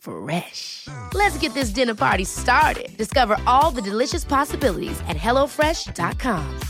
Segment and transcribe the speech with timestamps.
[0.00, 0.88] Fresh.
[1.14, 2.96] Let's get this dinner party started.
[2.96, 6.60] Discover all the delicious possibilities at hellofresh.com.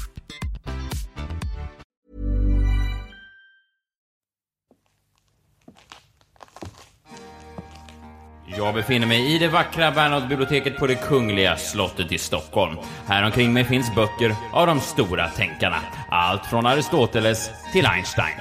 [8.57, 12.77] Jag befinner mig i det vackra Bernadottebiblioteket på det Kungliga slottet i Stockholm.
[13.07, 15.81] Här omkring mig finns böcker av de stora tänkarna.
[16.11, 18.35] Allt från Aristoteles till Einstein.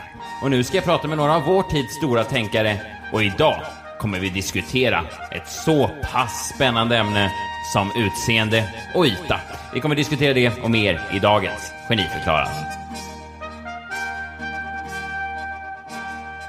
[0.44, 2.80] Och nu ska jag prata med några av vår tids stora tänkare
[3.14, 3.62] och idag
[4.00, 7.31] kommer vi diskutera ett så pass spännande ämne
[7.73, 9.39] som utseende och yta.
[9.73, 12.78] Vi kommer diskutera det och mer i dagens Geniförklarat.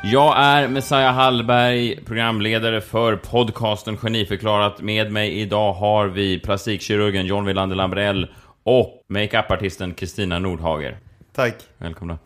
[0.02, 4.80] Jag är Messiah Hallberg, programledare för podcasten Geniförklarat.
[4.80, 8.30] Med mig idag har vi plastikkirurgen John Wilander Lambrell
[8.62, 10.98] och makeupartisten Kristina Nordhager.
[11.34, 11.54] Tack.
[11.78, 12.18] Välkomna.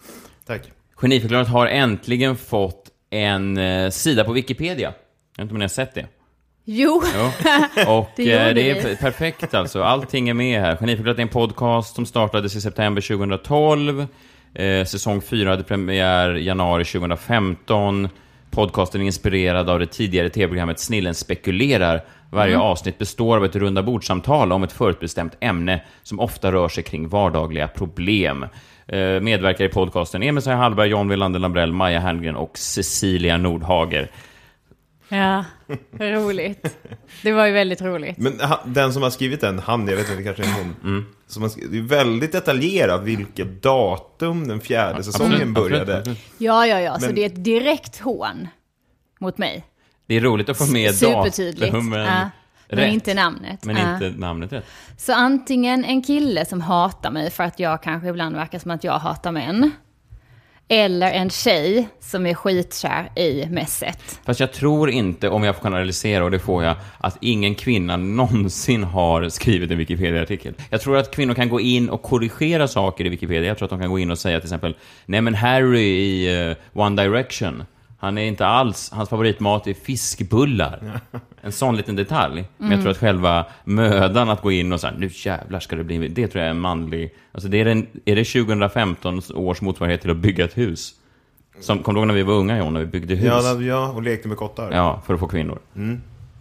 [0.46, 0.62] Tack.
[0.94, 4.92] Geniförklarat har äntligen fått en eh, sida på Wikipedia.
[5.36, 6.06] Jag vet inte om ni har sett det?
[6.64, 7.30] Jo, Jo.
[7.98, 9.82] Och Det eh, det är perfekt alltså.
[9.82, 10.76] Allting är med här.
[10.76, 14.06] Geniförklarat är en podcast som startades i september 2012.
[14.54, 18.08] Eh, säsong 4 hade premiär januari 2015.
[18.50, 22.00] Podcasten är inspirerad av det tidigare tv-programmet Snillen spekulerar.
[22.30, 22.66] Varje Mm.
[22.66, 27.08] avsnitt består av ett runda bordsamtal om ett förutbestämt ämne som ofta rör sig kring
[27.08, 28.46] vardagliga problem.
[28.86, 34.10] Eh, medverkar i podcasten Messiah Hallberg, John Wilander Lambrell, Maja Herngren och Cecilia Nordhager.
[35.16, 35.44] Ja,
[35.98, 36.76] roligt.
[37.22, 38.18] Det var ju väldigt roligt.
[38.18, 40.50] Men ha- den som har skrivit den, han, jag vet inte, kanske en
[40.82, 41.06] hon.
[41.26, 45.80] Som har skrivit, det är väldigt detaljerat vilket datum den fjärde säsongen Absolut, började.
[45.98, 46.18] absolut, absolut.
[46.38, 48.48] Ja, ja, ja, så Men- det är ett direkt hån
[49.20, 49.64] mot mig.
[50.06, 51.60] Det är roligt att få med Supertydligt.
[51.72, 52.30] datum, Ja,
[52.68, 52.92] men rätt.
[52.92, 53.64] inte namnet.
[53.64, 54.64] Men inte namnet rätt.
[54.98, 58.84] Så antingen en kille som hatar mig för att jag kanske ibland verkar som att
[58.84, 59.70] jag hatar män.
[60.74, 64.20] Eller en tjej som är skitkär i mässet.
[64.24, 67.96] Fast jag tror inte, om jag får generalisera, och det får jag, att ingen kvinna
[67.96, 70.54] någonsin har skrivit en Wikipedia-artikel.
[70.70, 73.48] Jag tror att kvinnor kan gå in och korrigera saker i Wikipedia.
[73.48, 76.48] Jag tror att de kan gå in och säga till exempel, nej men Harry i
[76.50, 77.64] uh, One Direction,
[78.02, 81.00] han är inte alls, hans favoritmat är fiskbullar.
[81.44, 82.44] En sån liten detalj.
[82.56, 85.84] Men jag tror att själva mödan att gå in och säga, nu jävlar ska det
[85.84, 89.60] bli, det tror jag är en manlig, alltså det är, den, är det 2015 års
[89.60, 90.94] motsvarighet till att bygga ett hus?
[91.60, 93.24] Som, kommer du ihåg när vi var unga John, när vi byggde hus?
[93.26, 94.72] Ja, ja, och lekte med kottar.
[94.72, 95.58] Ja, för att få kvinnor.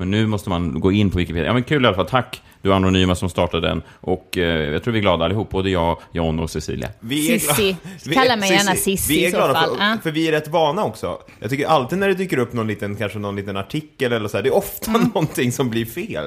[0.01, 1.45] Men nu måste man gå in på Wikipedia.
[1.47, 2.07] Ja, men kul i alla fall.
[2.09, 3.81] Tack, du anonyma som startade den.
[4.01, 6.89] Och eh, jag tror vi är glada allihop, både jag, John och Cecilia.
[6.99, 7.75] Vi är Sissi.
[8.13, 9.69] Kalla mig gärna Sissi Vi är i så glada fall.
[9.77, 9.97] För, Ja.
[10.03, 11.17] för vi är rätt vana också.
[11.39, 14.37] Jag tycker alltid när det dyker upp någon liten, kanske någon liten artikel eller så
[14.37, 15.01] här, det är ofta Mm.
[15.13, 16.25] någonting som blir fel.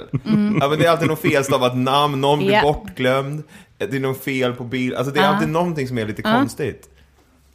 [0.60, 2.62] Ja, men det är alltid något felstavat namn, någon blir Ja.
[2.62, 3.42] bortglömd,
[3.78, 4.94] det är något fel på bild.
[4.94, 6.88] Alltså det är alltid någonting som är lite konstigt.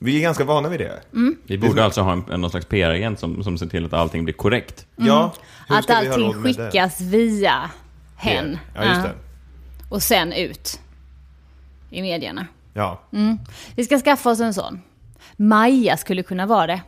[0.02, 1.02] Vi är ganska vana vid det.
[1.14, 1.36] Mm.
[1.44, 4.34] Vi borde alltså ha en, någon slags PR-agent som, som ser till att allting blir
[4.34, 4.88] korrekt.
[4.96, 5.34] Ja,
[5.68, 7.70] hur Att allting skickas via
[8.16, 8.58] hen.
[8.76, 9.04] Ja, just Ja.
[9.04, 9.14] det.
[9.90, 10.80] Och sen ut
[11.90, 12.48] i medierna.
[12.74, 13.02] Ja.
[13.76, 14.82] Vi ska skaffa oss en sån.
[15.38, 16.82] Maja skulle kunna vara det.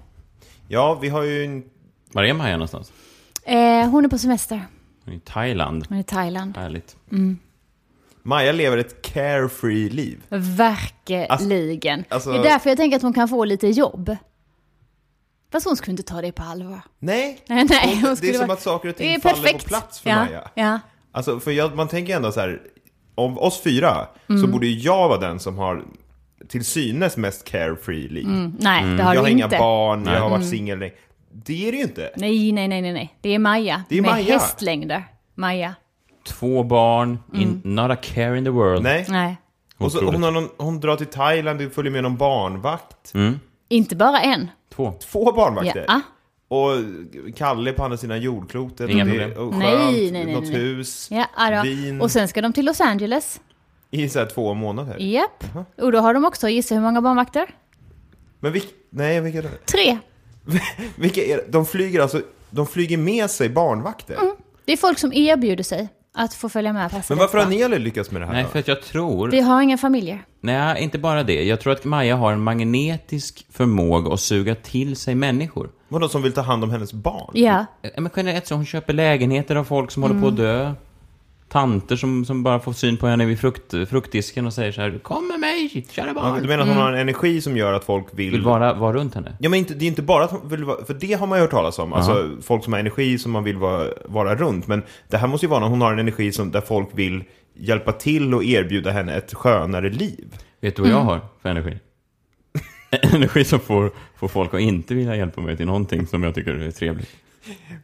[0.67, 1.63] ja, vi har ju en...
[2.13, 2.91] Var är Maja någonstans?
[3.43, 4.65] Eh, hon är på semester.
[5.05, 5.85] I Thailand.
[5.89, 6.57] Hon är i Thailand.
[6.57, 6.95] Härligt.
[8.23, 10.23] Maja lever ett carefree liv.
[10.29, 12.05] Verkligen.
[12.09, 14.15] Alltså- Det är därför jag tänker att hon kan få lite jobb.
[15.51, 16.79] Fast hon skulle inte ta det på allvar.
[16.99, 19.41] Nej, Nej, nej, Hon- hon det är som vara- att saker och ting faller på
[19.41, 19.67] perfekt.
[19.67, 20.49] plats för ja, Maja.
[20.55, 20.79] Ja.
[21.11, 22.61] Alltså, för jag, man tänker ändå så här,
[23.15, 24.51] av oss fyra så Mm.
[24.51, 25.83] borde ju jag vara den som har
[26.47, 28.27] till synes mest carefree liv.
[28.59, 29.57] Nej, det har jag har du inga inte.
[29.57, 30.93] barn, jag har varit singel länge.
[31.33, 32.11] Det är det ju inte.
[32.17, 33.15] Nej, nej, nej, nej, nej.
[33.21, 33.83] Det är Maja.
[33.89, 34.33] Det är med Maja.
[34.33, 35.03] hästlängder.
[35.35, 35.75] Maja.
[36.23, 38.83] Två barn, in, not a care in the world.
[38.83, 39.05] Nej.
[39.09, 39.37] Nej.
[39.77, 40.13] Och så, Otroligt.
[40.15, 43.13] hon, har någon, hon drar till Thailand, det följer med någon barnvakt.
[43.69, 44.47] Inte bara en.
[44.75, 44.93] Två.
[45.11, 45.85] Två barnvakter.
[45.87, 46.01] Ja.
[46.47, 46.71] Och
[47.35, 48.89] Kalle på andra sidan jordklotet.
[48.89, 49.47] Inga och det, problem.
[49.47, 50.53] och Nej, skönt, nej, nej, något nej.
[50.53, 52.01] hus, Ja, ja vin.
[52.01, 53.41] Och sen ska de till Los Angeles.
[53.91, 54.97] I så här två månader.
[54.99, 55.43] Japp.
[55.77, 57.55] Och då har de också, gissa hur många barnvakter?
[58.39, 59.41] Men vilka, nej, vilka,
[59.71, 59.97] Tre.
[60.95, 61.45] vilka är det?
[61.49, 64.17] De flyger alltså, de flyger med sig barnvakter.
[64.65, 67.03] Det är folk som erbjuder sig att få följa med.
[67.09, 68.49] Men varför har ni aldrig lyckats med det här Nej, då?
[68.49, 69.31] för att jag tror...
[69.31, 70.25] Vi har inga familjer.
[70.41, 71.43] Nej, inte bara det.
[71.43, 75.69] Jag tror att Maja har en magnetisk förmåga att suga till sig människor.
[75.87, 77.31] Vadå som vill ta hand om hennes barn?
[77.33, 77.65] Ja.
[77.97, 80.73] Men generellt så hon köper lägenheter av folk som håller på att dö.
[81.51, 84.99] Tanter som, som bara får syn på henne vid frukt, fruktdisken och säger så här
[85.03, 86.41] Kom med mig, kära Ja, barn.
[86.41, 88.31] du menar att hon har en energi som gör att folk vill...
[88.31, 89.35] Vill vara, vara runt henne.
[89.39, 91.37] Ja men inte, det är inte bara att hon vill vara, för det har man
[91.37, 91.93] ju hört talas om.
[91.93, 94.67] Alltså folk som har energi som man vill vara, vara runt.
[94.67, 97.23] Men det här måste ju vara när hon har en energi som, där folk vill
[97.53, 100.35] hjälpa till och erbjuda henne ett skönare liv.
[100.61, 101.79] Vet du vad jag har för energi?
[103.15, 106.53] energi som får, får folk att inte vilja hjälpa mig till någonting som jag tycker
[106.53, 107.09] är trevligt.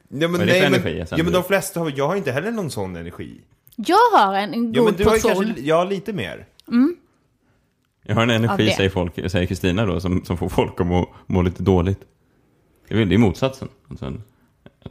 [0.10, 2.16] Ja, men, är nej, energi men, jag sänder ja, men de flesta har, jag har
[2.16, 3.42] inte heller någon sån energi.
[3.76, 5.46] Jag har en, en Ja, men god du har portion.
[5.46, 6.46] kanske, ja, lite mer.
[8.04, 11.16] Jag har en energi, säger, folk, säger Kristina då, som, som får folk att må,
[11.28, 12.00] må lite dåligt.
[12.88, 13.68] Det är, väl- det är motsatsen.
[13.90, 14.14] Alltså,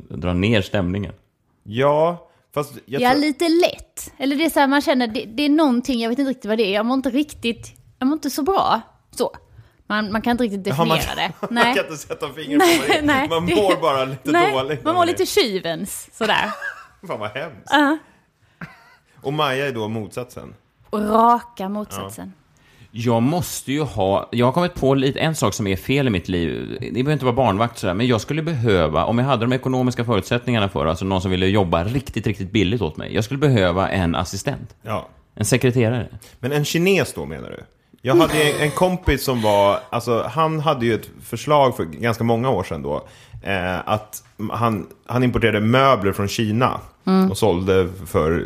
[0.09, 1.13] dra ner stämningen.
[1.63, 4.13] Ja, fast jag Ja, tror, lite lätt.
[4.19, 6.49] Eller det är så här, man känner, det, det är någonting, jag vet inte riktigt
[6.49, 6.75] vad det är.
[6.75, 8.81] Jag mår inte riktigt, jag mår inte så bra.
[9.11, 9.31] Så.
[9.87, 11.33] Man, man kan inte riktigt definiera man, det.
[11.41, 11.75] man Nej.
[11.75, 13.29] kan inte sätta fingret Nej, på det nej.
[13.29, 14.85] Man Det- mår bara lite Nej, dåligt.
[14.85, 16.51] man mår lite tjuvens, sådär.
[17.07, 17.67] Fan vad hemskt.
[17.71, 17.99] Ja.
[19.21, 20.55] Och Maja är då motsatsen.
[20.91, 22.33] Och raka motsatsen.
[22.91, 26.11] Jag måste ju ha, jag har kommit på lite, en sak som är fel i
[26.11, 26.77] mitt liv.
[26.81, 30.05] Det behöver inte vara barnvakt sådär, men jag skulle behöva, om jag hade de ekonomiska
[30.05, 33.15] förutsättningarna för det, alltså någon som ville jobba riktigt, riktigt billigt åt mig.
[33.15, 34.77] Jag skulle behöva en assistent.
[34.83, 35.09] Ja.
[35.35, 36.09] En sekreterare.
[36.39, 37.65] Men en kines då menar du?
[38.07, 42.25] Jag hade en- en kompis som var, alltså han hade ju ett förslag för ganska
[42.25, 43.07] många år sedan då.
[43.43, 44.23] Eh, att
[44.53, 46.81] han, han importerade möbler från Kina
[47.31, 48.45] och sålde för,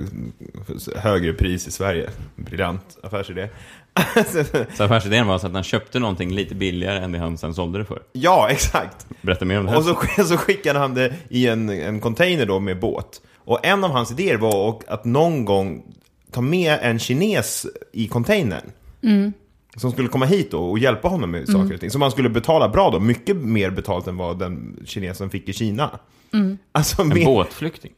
[0.66, 2.10] för högre pris i Sverige.
[2.36, 3.48] Briljant affärsidé.
[4.76, 7.78] Så affärsidén var så att han köpte någonting lite billigare än det han sen sålde
[7.78, 8.02] det för.
[8.12, 9.06] ja, exakt.
[9.22, 9.78] Berätta mer om det här.
[9.78, 13.20] Och så, så skickade han det i en, en container då med båt.
[13.36, 15.82] Och en av hans idéer var och- att någon gång
[16.32, 18.70] ta med en kines i containern.
[19.76, 21.90] Som skulle komma hit då och hjälpa honom med saker och ting.
[21.90, 25.52] Som han skulle betala bra då, mycket mer betalt än vad den kinesen fick i
[25.52, 25.98] Kina.
[26.72, 27.92] Alltså, En med, båtflykting.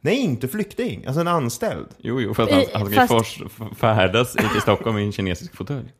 [0.00, 1.86] nej, inte flykting, alltså en anställd.
[1.98, 3.42] Jo, jo, för att han, Eh, han ska fast- fors,
[3.76, 5.92] färdas hit till Stockholm i en kinesisk fåtölj.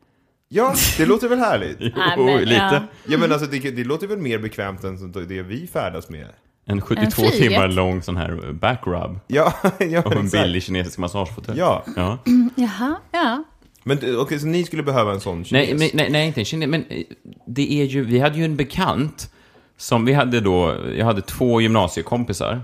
[0.49, 1.77] Ja, det låter väl härligt?
[2.17, 2.53] Jo, men, lite.
[2.55, 2.81] ja.
[3.07, 6.27] Ja men alltså det, det låter väl mer bekvämt än sånt det vi färdas med.
[6.67, 7.39] En 72 flyget.
[7.39, 9.19] timmar lång sån här backrub.
[9.27, 10.43] Ja, ja Och en exakt.
[10.43, 11.59] billig kinesisk massagefåtölj.
[11.59, 12.17] Ja, ja.
[12.55, 13.43] Jaha, ja.
[13.87, 15.51] Men eh, okej, så ni skulle behöva en sån kines?
[15.51, 16.69] Nej, men, nej, nej, inte en kines.
[16.69, 17.03] Men eh,
[17.45, 19.31] det är ju, vi hade ju en bekant
[19.77, 22.61] som vi hade då, jag hade två gymnasiekompisar.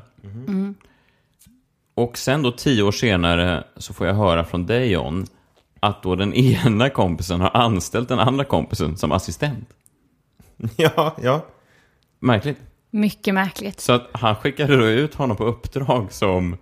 [1.95, 5.25] Och sen då tio år senare så får jag höra från dig John,
[5.79, 6.33] att då den
[6.65, 9.69] ena kompisen har anställt den andra kompisen som assistent.
[10.75, 11.45] Ja, ja.
[12.19, 12.57] Märkligt.
[12.91, 13.79] Mycket märkligt.
[13.79, 16.57] Så att han skickade då ut honom på uppdrag som,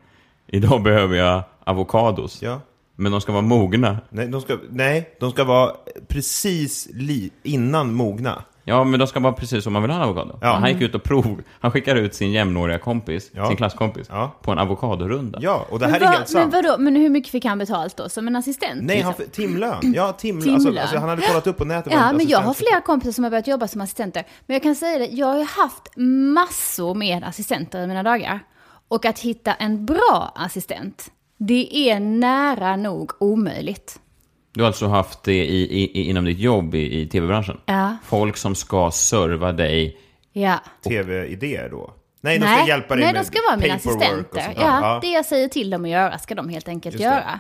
[0.48, 2.42] idag behöver jag avokados.
[2.42, 2.62] ja.
[3.00, 3.98] Men de ska vara mogna.
[4.10, 5.72] Nej, de ska, nej, de ska vara
[6.08, 8.44] precis li, innan mogna.
[8.64, 10.40] Ja, men de ska vara precis som man vill ha en avokado.
[10.42, 10.48] Ja.
[10.54, 11.42] Han gick ut och prov.
[11.60, 13.48] Han skickade ut sin jämnåriga kompis, Ja.
[13.48, 14.36] sin klasskompis, Ja.
[14.42, 15.40] på en avokadorunda.
[15.42, 16.54] Ja, och det här men, är vad- helt sant.
[16.54, 18.10] men vadå, men hur mycket fick han betalt då?
[18.10, 18.82] Som en assistent?
[18.84, 19.32] Nej, han, liksom?
[19.32, 19.94] timlön.
[19.96, 20.42] Ja, timlön.
[20.44, 20.56] Timlön.
[20.68, 21.94] Alltså, alltså, han hade kollat upp på nätet.
[21.94, 24.24] Ja, en men jag har flera kompisar som har börjat jobba som assistenter.
[24.46, 25.84] Men jag kan säga det, jag har haft
[26.34, 28.40] massor med assistenter i mina dagar.
[28.88, 34.00] Och att hitta en bra assistent, det är nära nog omöjligt.
[34.54, 37.58] Du har alltså haft det i, i, inom ditt jobb i, i tv-branschen?
[37.66, 37.98] Ja.
[38.06, 39.98] Folk som ska serva dig.
[40.34, 40.60] Ja.
[40.84, 41.94] TV-idéer då?
[42.22, 44.42] Nej, de ska hjälpa dig nej, med de ska vara mina assistenter.
[44.42, 44.58] sånt.
[44.58, 47.10] Ja, det jag säger till dem att göra ska de helt enkelt Just det.
[47.10, 47.40] göra.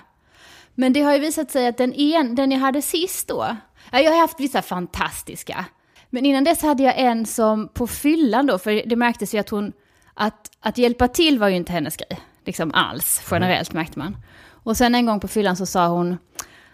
[0.75, 3.55] Men det har ju visat sig att den, en, den jag hade sist då,
[3.91, 5.65] ja, jag har haft vissa fantastiska.
[6.09, 9.49] Men innan dess hade jag en som på fyllan då, för det märktes ju att
[9.49, 9.71] hon,
[10.13, 14.17] att, att hjälpa till var ju inte hennes grej, liksom alls, generellt märkte man.
[14.63, 16.17] Och sen en gång på fyllan så sa hon,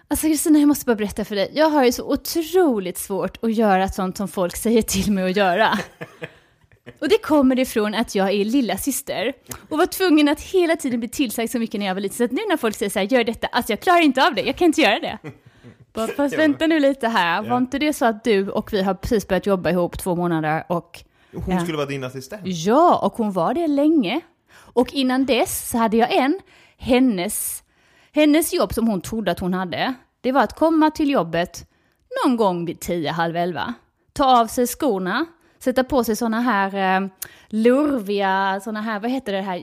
[0.08, 1.52] Alltså Kristina, jag måste bara berätta för dig.
[1.54, 5.36] Jag har ju så otroligt svårt att göra sånt som folk säger till mig att
[5.36, 5.80] göra.
[7.00, 9.34] Och det kommer ifrån att jag är lilla syster
[9.70, 12.18] och var tvungen att hela tiden bli tillsagd så mycket när jag var liten.
[12.18, 14.36] Så att nu när folk säger så här, gör detta, alltså jag klarar inte av
[14.36, 15.18] det, jag kan inte göra det.
[15.94, 18.94] Bara, Fast vänta nu lite här, var inte det så att du och vi har
[18.94, 21.04] precis börjat jobba ihop två månader och...
[21.46, 22.42] Hon skulle vara din assistent.
[22.46, 24.22] Ja, och hon var det länge.
[24.76, 26.40] Och innan dess så hade jag en,
[26.78, 27.64] hennes,
[28.12, 31.68] hennes jobb som hon trodde att hon hade, det var att komma till jobbet
[32.24, 33.74] någon gång vid tio, halv elva.
[34.14, 35.26] Ta av sig skorna,
[35.60, 37.08] sätta på sig såna här eh,
[37.48, 39.62] lurviga, såna här, vad heter det här,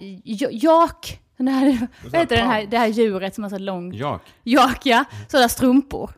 [0.64, 3.94] jak, såna här, vad heter det här, det här djuret som har så lång...
[3.94, 4.22] Jak.
[4.42, 5.04] Jak, ja.
[5.28, 6.10] Sådana strumpor.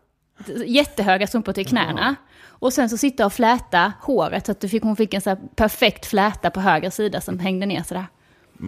[0.66, 2.16] Jättehöga strumpor till knäna.
[2.42, 5.36] Och sen så sitta och fläta håret så att du fick, hon fick en så
[5.36, 8.06] perfekt fläta på höger sida som hängde ner sådär.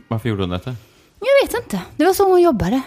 [0.09, 0.77] Varför gjorde hon detta?
[1.21, 1.83] Jag vet inte.
[1.97, 2.81] Det var så hon jobbade.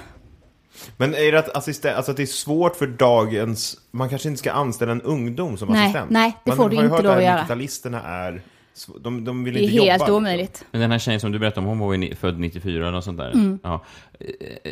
[0.98, 4.40] Men är det att assistent, alltså att det är svårt för dagens, man kanske inte
[4.40, 6.10] ska anställa en ungdom som Nej, assistent?
[6.12, 7.44] nej, det man får du har ju inte hört lov att här göra.
[7.46, 8.42] 90-talisterna är,
[8.76, 9.90] sv- de, de vill Det är inte jobba.
[9.92, 10.16] helt liksom.
[10.16, 10.66] omöjligt.
[10.72, 13.04] Men den här tjejen som du berättade om, hon var ju född 94 eller något
[13.04, 13.32] sånt där.
[13.32, 13.60] Mm.
[13.64, 13.84] Ja.
[14.20, 14.72] Eh,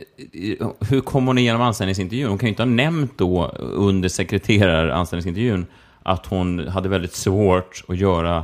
[0.59, 2.29] eh, Hur kom hon igenom anställningsintervjun?
[2.29, 5.65] Hon kan ju inte ha nämnt då under sekreteraranställningsintervjun
[6.03, 8.43] att hon hade väldigt svårt att göra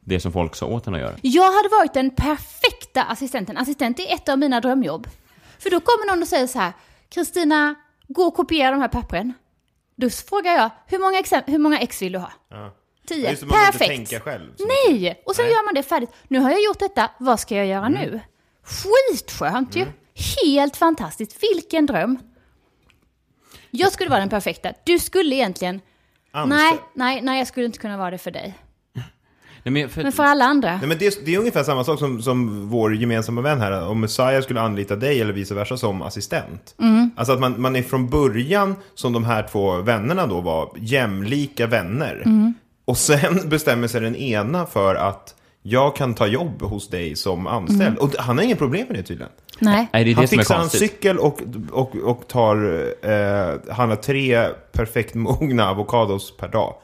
[0.00, 1.16] det som folk sa åt henne att göra.
[1.22, 3.56] Jag hade varit den perfekta assistenten.
[3.56, 5.08] Assistent är ett av mina drömjobb.
[5.58, 6.72] För då kommer någon och säger så här,
[7.08, 7.74] Kristina,
[8.08, 9.32] gå och kopiera de här pappren.
[9.96, 12.32] Då frågar jag, hur många, hur många ex vill du ha?
[12.48, 12.76] Ja.
[13.06, 13.30] Tio.
[13.30, 14.10] Just man behöver inte Perfekt.
[14.10, 14.52] tänka själv.
[14.56, 15.22] så Nej!
[15.26, 16.10] Och sen gör man det färdigt.
[16.28, 18.20] Nu har jag gjort detta, vad ska jag göra nu?
[18.62, 19.86] Skitskönt ju!
[20.44, 22.18] Helt fantastiskt, vilken dröm!
[23.70, 24.72] Jag skulle vara den perfekta.
[24.84, 25.80] Du skulle egentligen...
[26.32, 26.60] Anställd.
[26.60, 28.54] Nej, nej, nej, jag skulle inte kunna vara det för dig.
[29.62, 30.76] Nej, men för, Men för alla andra.
[30.76, 33.88] Nej, men det, är- det är ungefär samma sak som, som vår gemensamma vän här,
[33.88, 36.74] om Messiah skulle anlita dig eller vice versa som assistent.
[36.80, 37.10] Mm.
[37.16, 41.66] Alltså att man, man är från början, som de här två vännerna då var, jämlika
[41.66, 42.22] vänner.
[42.26, 42.54] Mm.
[42.84, 47.46] Och sen bestämmer sig den ena för att jag kan ta jobb hos dig som
[47.46, 47.82] anställd.
[47.82, 47.98] Mm.
[47.98, 49.32] Och han har inga problem med det tydligen.
[49.58, 49.86] Nej.
[49.92, 51.40] nej, det är Han fixar en cykel och,
[51.72, 52.56] och, och tar,
[53.02, 56.74] eh, han har tre perfekt mogna avokados per dag.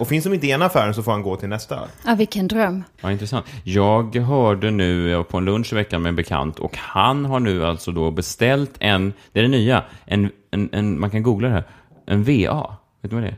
[0.00, 1.80] Och finns de inte i ena affären så får han gå till nästa.
[2.06, 2.84] Ja, vilken dröm.
[3.00, 3.46] Ja, intressant.
[3.64, 7.24] Jag hörde nu, jag var på en lunch i veckan med en bekant och han
[7.24, 11.22] har nu alltså då beställt en, det är det nya, en, en, en man kan
[11.22, 11.64] googla det här,
[12.06, 12.76] en VA.
[13.00, 13.36] Vet du vad det är?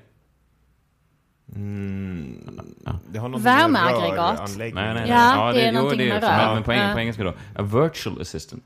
[3.13, 4.55] Det har något Värmeaggregat.
[4.59, 5.05] Nej, nej, nej.
[5.09, 6.37] Ja, det är någonting jo, det med rör.
[6.47, 6.93] Men, men på, eng, Ja.
[6.95, 8.65] på engelska då, a virtual assistant.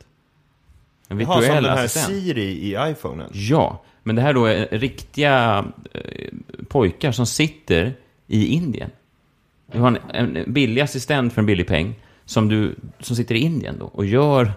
[1.08, 2.06] En Jaha, som virtuell den här assistent.
[2.14, 3.30] Siri i iPhonen.
[3.32, 6.28] Ja, men det här då är riktiga eh,
[6.68, 7.94] pojkar som sitter
[8.26, 8.90] i Indien.
[9.72, 11.94] Du har en, en billig assistent för en billig peng
[12.24, 14.52] som, du, som sitter i Indien då och gör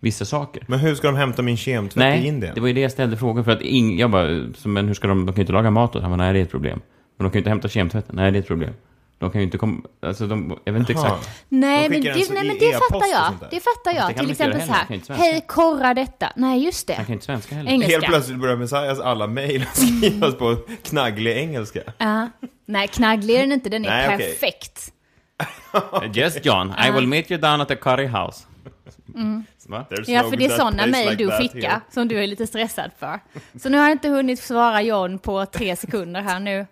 [0.00, 0.64] vissa saker.
[0.66, 2.54] Men hur ska de hämta min kemtvätt i Indien?
[2.54, 5.08] det var ju det jag ställde frågan för att ing, jag bara, men hur ska
[5.08, 6.80] de, de kan ju inte laga mat åt honom, nej det är ett problem.
[7.16, 8.74] Men de kan ju inte hämta kemtvätten, nej det är ett problem.
[9.18, 11.06] De kan ju inte komma, alltså de, jag vet inte Jaha.
[11.06, 11.44] exakt.
[11.48, 13.32] Nej, De men det, nej, men det fattar jag.
[13.50, 14.08] Det fattar det jag.
[14.16, 15.18] kan Till exempel så här.
[15.18, 16.32] Hej, korra detta.
[16.36, 17.12] Nej, just Han kan det.
[17.12, 17.70] inte svenska heller.
[17.70, 17.92] Engelska.
[17.92, 21.80] Helt plötsligt börjar Messiahs alla mejl skrivas på knagglig engelska.
[21.98, 22.28] Ja.
[22.66, 23.68] Nej, knagglig är den inte.
[23.68, 24.90] Den är Nej, perfekt.
[26.16, 28.44] Yes John, I will meet you down at the curry house.
[29.68, 32.46] There's Ja, no för det är sådana mejl like du skickar som du är lite
[32.46, 33.20] stressad för.
[33.58, 36.66] Så nu har jag inte hunnit svara John på tre sekunder här nu.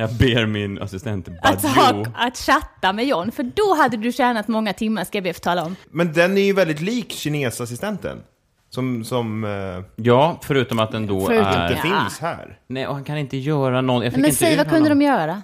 [0.00, 4.48] Jag ber min assistent Att, ha, att chatta med John, för då hade du tjänat
[4.48, 5.76] många timmar ska jag be att tala om.
[5.90, 8.22] Men den är ju väldigt lik kinesassistenten.
[8.70, 11.68] Som, som eh, Ja, förutom att den då Förutom är...
[11.68, 11.82] det Ja.
[11.82, 12.58] finns här.
[12.66, 14.02] Nej, och han kan inte göra någon...
[14.02, 14.98] Jag fick Men inte säg, ur vad kunde honom.
[14.98, 15.42] de göra?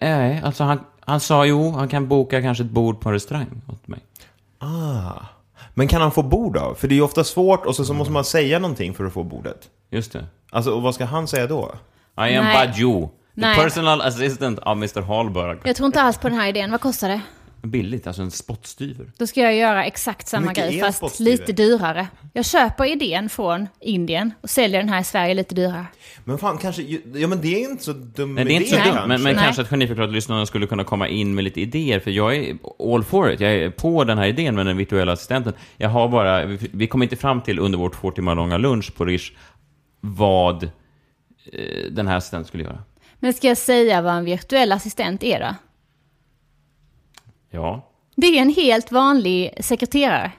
[0.00, 3.62] Nej, alltså han, han sa jo, han kan boka kanske ett bord på en restaurang
[3.68, 4.00] åt mig.
[5.74, 6.74] Men kan han få bord då?
[6.78, 9.12] För det är ju ofta svårt och så, så måste man säga någonting för att
[9.12, 9.70] få bordet.
[9.90, 10.26] Just det.
[10.50, 11.74] Alltså, och vad ska han säga då?
[12.18, 12.66] I am Nej.
[12.66, 13.56] Badjo, the Nej.
[13.56, 15.00] personal assistant of Mr.
[15.02, 15.58] Hallberg.
[15.64, 16.70] Jag tror inte alls på den här idén.
[16.70, 17.20] Vad kostar det?
[17.62, 19.06] Billigt, alltså en spottstyver.
[19.18, 22.06] Då ska jag göra exakt samma grej, fast lite dyrare.
[22.32, 25.86] Jag köper idén från Indien och säljer den här i Sverige lite dyrare.
[26.24, 26.82] Men fan, kanske...
[27.14, 29.08] Ja, men det är inte så dum Nej, det är inte så idé, dumt, kanske.
[29.08, 29.44] men, men Nej.
[29.44, 32.56] kanske att geniförklarat lyssnarna skulle kunna komma in med lite idéer, för jag är
[32.94, 33.40] all for it.
[33.40, 35.52] Jag är på den här idén med den virtuella assistenten.
[35.76, 38.94] Jag har bara, vi, vi kom inte fram till under vårt två timmar långa lunch
[38.96, 39.32] på Rish
[40.00, 40.62] vad
[41.52, 42.84] eh, den här assistenten skulle göra.
[43.18, 45.54] Men ska jag säga vad en virtuell assistent är då?
[47.50, 47.92] Ja.
[48.16, 50.32] Det är en helt vanlig sekreterare.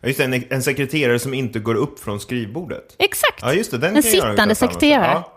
[0.00, 2.96] Ja, just det, en, en sekreterare som inte går upp från skrivbordet.
[2.98, 3.42] Exakt!
[3.42, 3.78] Ja, just det.
[3.78, 5.12] Den en sittande sekreterare.
[5.12, 5.32] Ja.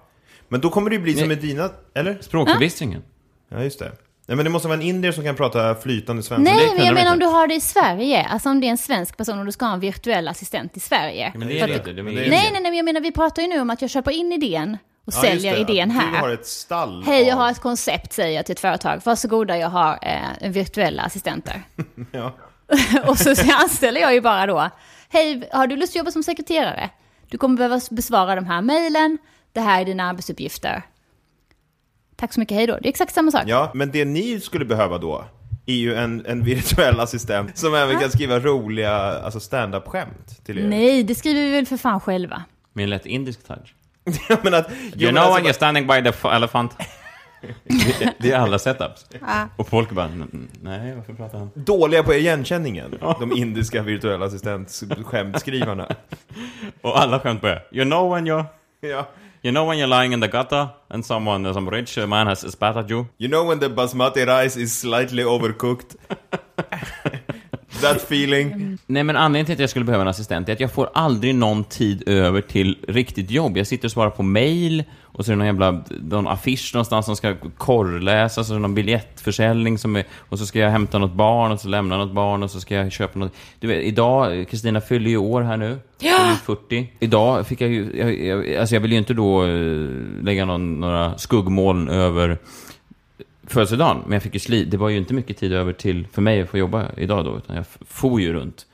[0.47, 1.69] Men då kommer det ju bli som med dina...
[1.93, 2.17] Eller?
[2.21, 3.03] Språkförbistringen.
[3.49, 3.91] Ja, just det.
[4.29, 6.55] Nej, men det måste vara en indier som kan prata flytande svenska.
[6.55, 8.23] Nej, men jag menar om du har det i Sverige.
[8.23, 10.79] Alltså om det är en svensk person och du ska ha en virtuell assistent i
[10.79, 11.33] Sverige.
[11.35, 11.93] Men det är det inte.
[11.93, 14.31] Nej, nej, nej, men jag menar vi pratar ju nu om att jag köper in
[14.33, 15.59] idén och Ja, säljer det.
[15.59, 16.19] idén Du här.
[16.19, 19.01] har ett stall Hej, jag har ett koncept, säger jag till ett företag.
[19.05, 21.63] Varsågoda, jag har eh, virtuella assistenter.
[22.11, 22.35] Ja.
[23.07, 23.29] och så
[23.63, 24.69] anställer jag ju bara då,
[25.09, 26.89] Hej, har du lust att jobba som sekreterare?
[27.29, 29.17] Du kommer behöva besvara de här mejlen.
[29.53, 30.83] Det här är dina arbetsuppgifter.
[32.19, 32.77] Tack så mycket, hej då.
[32.81, 33.43] Det är exakt samma sak.
[33.45, 35.25] Ja, men det ni skulle behöva då
[35.65, 40.67] är ju en, en virtuell assistent som även kan skriva roliga alltså stand-up-skämt till er.
[40.67, 42.43] Nej, det skriver vi väl för fan själva.
[42.73, 43.73] Med en lätt indisk touch.
[44.29, 46.71] Ja, men att, jo, You men know alltså when you're standing by the elephant?
[47.99, 49.05] det, det är alla setups.
[49.21, 49.43] Ah.
[49.55, 51.49] Och folk bara, "N- nej, varför pratar han?
[51.55, 55.87] dåliga på igenkänningen, de indiska virtuella assistent-skämtskrivarna.
[56.81, 58.45] Och alla skämt börjar, you know when you're...
[58.81, 59.07] Ja.
[59.41, 62.77] You know when you're lying in the gutter and someone, some rich man has spat
[62.77, 63.07] at you?
[63.17, 65.95] You know when the basmati rice is slightly overcooked?
[67.81, 68.77] That feeling.
[68.85, 71.35] Nej, men anledningen till att jag skulle behöva en assistent är att jag får aldrig
[71.35, 73.57] någon tid över till riktigt jobb.
[73.57, 74.83] Jag sitter och svarar på mail
[75.19, 78.55] och så är det någon jävla någon affisch någonstans som ska korrläsas, och så är
[78.55, 81.97] det någon biljettförsäljning som är, och så ska jag hämta något barn och så lämna
[81.97, 83.31] något barn och så ska jag köpa något.
[83.59, 85.77] Du vet, idag, Kristina fyller ju år här nu.
[85.99, 86.35] Ja!
[86.45, 86.93] 40.
[86.99, 89.87] Idag fick jag ju, jag, jag, alltså jag vill ju inte då eh,
[90.21, 92.37] lägga någon, några skuggmoln över
[93.47, 94.65] födelsedagen, men jag fick ju sli.
[94.65, 97.37] Det var ju inte mycket tid över till för mig att få jobba idag då,
[97.37, 98.65] utan jag for ju runt.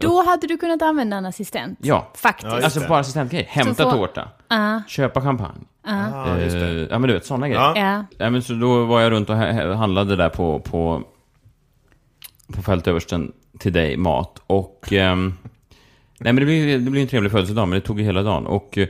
[0.00, 1.78] Då hade du kunnat använda en assistent.
[1.82, 2.08] Ja.
[2.14, 2.52] Faktiskt.
[2.52, 3.46] Ja, Alltså bara assistentgrej.
[3.50, 4.28] Hämta Så får- tårta.
[4.48, 4.82] Ja.
[4.88, 5.60] Köpa champagne.
[5.92, 6.86] Ah, just det.
[6.90, 7.60] Ja men du vet, sådana grejer.
[7.62, 7.72] Ja.
[7.76, 8.04] Ja.
[8.18, 11.02] Ja, men så då var jag runt och ha- handlade där på, på,
[12.54, 14.42] på fältöversten till dig, mat.
[14.46, 14.92] Och...
[14.92, 15.34] ehm,
[16.20, 18.46] nej men det blev, det blev en trevlig födelsedag, men det tog ju hela dagen.
[18.46, 18.88] Och eh,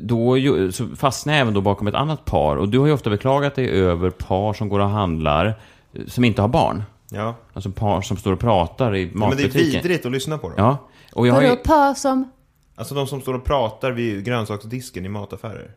[0.00, 2.56] då ju, så fastnade jag även då bakom ett annat par.
[2.56, 5.46] Och du har ju ofta beklagat dig över par som går och handlar,
[5.92, 6.82] eh, som inte har barn.
[7.10, 7.34] Ja.
[7.52, 9.60] Alltså par som står och pratar i Men det är matbutiken.
[9.82, 10.54] vidrigt att lyssna på dem.
[10.58, 10.78] Ja.
[11.12, 12.30] Och jag har ju, Vadå, par som...
[12.78, 15.70] Alltså de som står och pratar vid grönsaksdisken i mataffärer.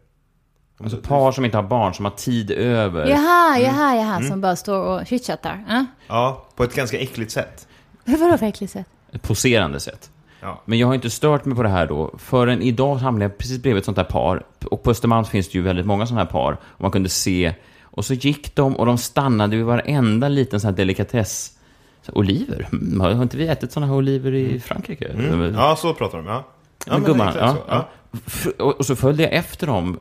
[0.84, 3.08] Alltså par som inte har barn, som har tid över.
[3.08, 5.66] Jaha, jaha, jaha, som bara står och chitchattar.
[5.68, 5.86] Ja.
[6.08, 7.68] Ja, på ett ganska äckligt sätt.
[8.06, 8.88] Vadå för äckligt sätt?
[9.12, 10.10] Ett poserande sätt.
[10.42, 10.62] Ja.
[10.66, 13.62] Men jag har inte stört mig på det här då, förrän idag hamnade jag precis
[13.62, 14.44] bredvid ett sånt här par.
[14.66, 16.54] Och på Östermalm finns det ju väldigt många sådana här par.
[16.54, 20.70] Och man kunde se, och så gick de och de stannade vid varenda liten sån
[20.70, 21.52] här delikatess.
[22.02, 22.68] Så, oliver?
[22.72, 25.08] Mm, har inte vi ätit sådana här oliver i Frankrike?
[25.08, 25.54] Mm.
[25.54, 26.44] Ja, så pratar de, ja.
[26.86, 27.86] Ja, men gumman, exakt ja,
[28.58, 28.64] ja.
[28.64, 30.00] Och så följde jag efter dem.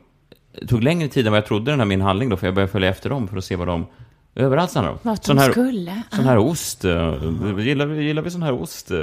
[0.61, 2.55] Det tog längre tid än vad jag trodde den här min handling då, för jag
[2.55, 3.87] började följa efter dem för att se vad de...
[4.35, 4.99] Överallt stannar de.
[5.03, 6.03] Vart Sån de här, skulle.
[6.11, 6.85] Sån här ost.
[6.85, 7.15] eh,
[7.59, 8.91] Gillar vi, gillar vi sån här ost?
[8.91, 8.97] eh?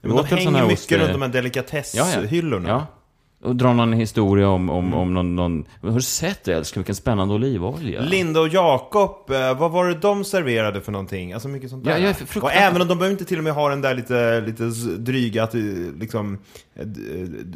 [0.00, 2.68] Men de hänger här mycket ost, eh, runt de här delikatesshyllorna.
[2.68, 2.86] Ja.
[3.42, 5.64] Och drar någon historia om, om, om någon, någon...
[5.82, 6.80] Har du sett det älskling?
[6.80, 8.00] Vilken spännande olivolja.
[8.00, 11.32] Linda och Jakob, eh, vad var det de serverade för någonting?
[11.32, 11.90] Alltså mycket sånt där.
[11.92, 13.80] Ja, jag är fruktansvärt- och även om de behöver inte till och med ha den
[13.80, 15.60] där lite, lite s- dryga, att, eh,
[16.00, 16.38] liksom,
[16.76, 17.00] eh, d-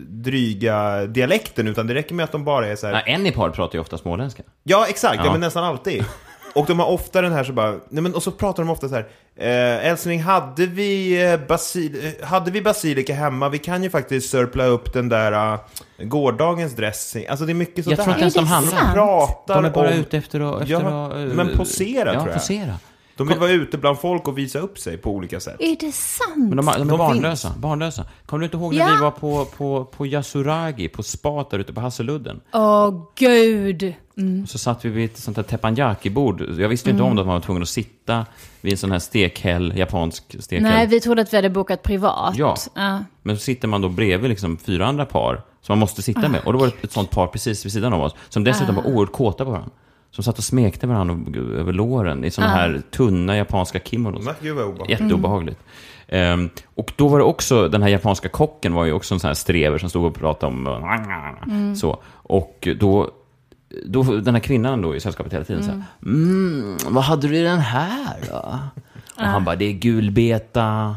[0.09, 2.93] dryga dialekten, utan det räcker med att de bara är så här.
[2.93, 4.43] Nej, i par pratar ju ofta småländska.
[4.65, 5.17] Ja, exakt.
[5.17, 5.23] Ja.
[5.25, 5.33] Ja.
[5.33, 6.05] men nästan alltid.
[6.57, 8.89] Och de har ofta den här så bara, nej men och så pratar de ofta
[8.89, 13.49] så här, eh, älskling, hade vi, eh, basil, eh, hade vi basilika hemma?
[13.49, 15.59] Vi kan ju faktiskt sörpla upp den där uh,
[15.99, 17.27] gårdagens dressing.
[17.27, 18.13] Alltså det är mycket sånt Jag tror där.
[18.13, 18.79] inte ens de handlar.
[18.79, 18.95] sant?
[18.95, 20.63] pratar De är bara om, ute efter att...
[20.63, 22.35] Efter Ja, att, men posera, ja, tror jag.
[22.35, 22.75] posera.
[23.17, 25.57] De vill vara ute bland folk och visa upp sig på olika sätt.
[25.59, 26.37] Är det sant?
[26.37, 27.53] Men de, de är De barnlösa.
[27.59, 28.05] barnlösa.
[28.27, 28.95] Kommer du inte ihåg när Ja.
[28.95, 32.41] vi var på, på, på Yasuragi, på spat där ute på Hasseludden?
[32.53, 33.95] Åh, gud.
[34.49, 36.41] Så satt vi vid ett sånt här teppanyaki-bord.
[36.59, 37.13] Jag visste inte Mm.
[37.13, 38.27] om att man var tvungen att sitta
[38.61, 40.63] vid en sån här stekhäll, japansk stekhäll.
[40.63, 42.35] Nej, vi trodde att vi hade bokat privat.
[42.37, 42.57] Ja.
[42.75, 43.05] Ja.
[43.23, 46.41] Men så sitter man då bredvid liksom fyra andra par som man måste sitta med.
[46.45, 48.87] Och då var det ett sånt par precis vid sidan av oss, som dessutom var
[48.87, 49.71] oerhört kåta på varandra.
[50.11, 51.17] Som satt och smekte varandra
[51.59, 54.25] över låren i såna här tunna japanska kimonos.
[54.25, 55.01] Men gud vad obehagligt.
[55.01, 55.61] Jätteobehagligt.
[56.09, 59.29] Ehm, och då var det också, den här japanska kocken var ju också en sån
[59.29, 61.75] här strever som stod och pratade om...
[61.77, 62.03] Så.
[62.09, 63.11] Och då,
[63.87, 67.37] då, den här kvinnan då i sällskapet hela tiden så här, mm, vad hade du
[67.37, 68.59] i den här då?
[69.17, 70.97] Och han bara, det är gulbeta.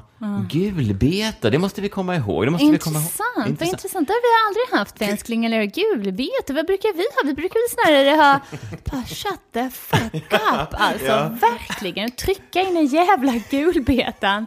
[0.49, 2.45] Gulbeta, det måste vi komma ihåg.
[2.45, 3.08] Det måste vi komma ihåg.
[3.47, 4.08] Intressant, intressant.
[4.08, 6.53] Det har vi aldrig haft älskling, eller gulbete.
[6.53, 7.21] Vad brukar vi ha?
[7.25, 8.39] Vi brukar väl snarare ha...
[8.91, 11.38] Bara shut the fuck up, alltså.
[11.41, 12.12] Verkligen.
[12.12, 14.45] Trycka in en jävla gulbetan.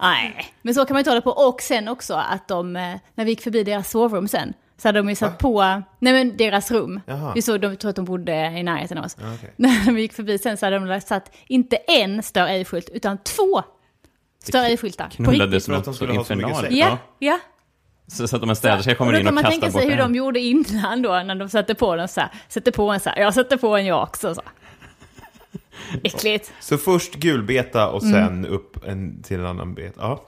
[0.00, 1.30] Nej, men så kan man inte hålla på.
[1.30, 4.98] Och sen också att de, eh, när vi gick förbi deras sovrum sen, så hade
[4.98, 5.60] de ju satt på,
[5.98, 7.00] nej men deras rum.
[7.06, 7.32] Jaha.
[7.34, 9.16] Vi såg, de tror att de bodde i närheten av oss.
[9.36, 9.52] okej.
[9.56, 13.62] När vi gick förbi sen så hade de satt, inte en stör ej-skylt, utan två
[14.42, 15.06] stör ej-skyltar.
[15.08, 15.62] På Knullade riktigt.
[15.64, 16.72] som För att de ett skulle ha så mycket infernal.
[16.72, 16.74] sex.
[16.76, 17.38] Ja, ja.
[18.08, 19.82] Så, så att en städerska Och kommer då in kan och man kastar tänka bort
[19.82, 22.30] sig hur de gjorde innan då, när de satte på den så här.
[22.48, 24.42] Sätter på en så här, jag sätter på en jag också så.
[26.02, 26.52] Äckligt.
[26.60, 28.14] Så först gulbeta och Mm.
[28.26, 30.00] sen upp en till en annan beta.
[30.00, 30.24] Ja.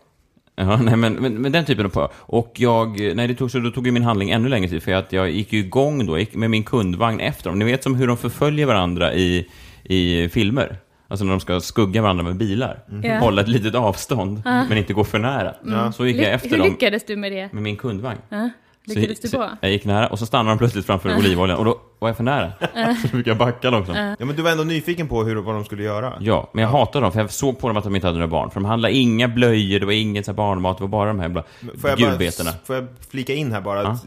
[0.60, 2.10] Ja, nej, men, men, men den typen av par.
[2.16, 4.92] Och jag, nej, det tog, så då tog ju min handling ännu längre tid, för
[4.92, 7.58] att jag gick ju igång då, gick med min kundvagn efter dem.
[7.58, 9.48] Ni vet som hur de förföljer varandra i,
[9.84, 10.76] i filmer.
[11.08, 12.78] Alltså när de ska skugga varandra med bilar.
[13.02, 13.18] Ja.
[13.18, 15.92] Hålla ett litet avstånd, men inte gå för nära.
[15.92, 17.52] Så gick jag efter Hur dem lyckades du med det?
[17.52, 18.18] med min kundvagn.
[18.28, 18.50] Ja.
[18.94, 19.50] Lyckades du bra?
[19.60, 22.24] jag gick nära och så stannade de plötsligt framför olivoljan och då var jag för
[22.24, 22.52] nära.
[23.02, 24.16] Så fick jag backa långsamt.
[24.18, 26.12] Ja, men du var ändå nyfiken på hur, vad de skulle göra.
[26.20, 28.30] Ja, men jag hatar dem för jag såg på dem att de inte hade några
[28.30, 28.50] barn.
[28.50, 31.20] För de handlade inga blöjor, det var ingen så här barnmat, det var bara de
[31.20, 31.44] här Får
[31.90, 32.50] jag, bara, gulbetorna.
[32.64, 34.04] får jag flika in här bara att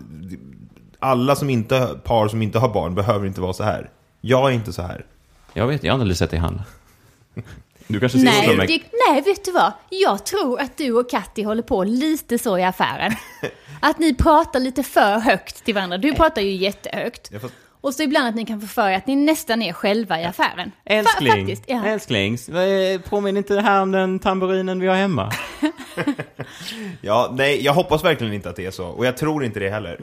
[0.99, 3.89] alla som inte, par som inte har barn behöver inte vara så här.
[4.21, 5.05] Jag är inte så här.
[5.53, 6.63] Jag vet, jag har aldrig sett dig handla.
[7.91, 8.67] Du kanske Nej, mig.
[8.67, 9.73] det, nej, vet du vad?
[9.89, 13.11] Jag tror att du och Katti håller på lite så i affären.
[13.83, 15.97] Att ni pratar lite för högt till varandra.
[15.97, 17.31] Du pratar ju jättehögt.
[17.81, 20.25] Och så ibland att ni kan få för er att ni nästan är själva i
[20.25, 20.67] affären.
[20.67, 21.85] Fa- Älskling, faktiskt, ja.
[21.85, 25.31] älsklings, vad- påminner inte det här om den tamburinen vi har hemma?
[27.01, 28.85] Ja, nej, jag hoppas verkligen inte att det är så.
[28.87, 29.99] Och jag tror inte det heller.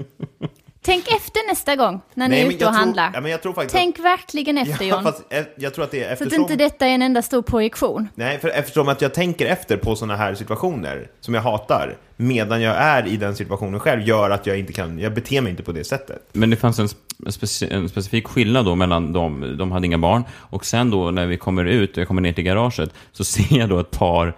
[0.82, 3.10] Tänk efter nästa gång när ni Nej, är men ute och tror- handlar.
[3.14, 5.04] ja, men jag tror faktiskt Tänk verkligen efter Ja, John.
[5.04, 5.22] fast
[5.56, 6.42] jag tror att det är Så att eftersom...
[6.42, 8.08] inte detta är en enda stor projektion.
[8.14, 12.62] Nej, för eftersom att jag tänker efter på sådana här situationer som jag hatar, medan
[12.62, 15.62] jag är i den situationen själv, gör att jag inte kan, jag beter mig inte
[15.62, 16.28] på det sättet.
[16.32, 19.98] Men det fanns en, spe- speci en specifik skillnad då mellan dem, de hade inga
[19.98, 23.24] barn, och sen då när vi kommer ut, och jag kommer ner till garaget, så
[23.24, 24.36] ser jag då ett par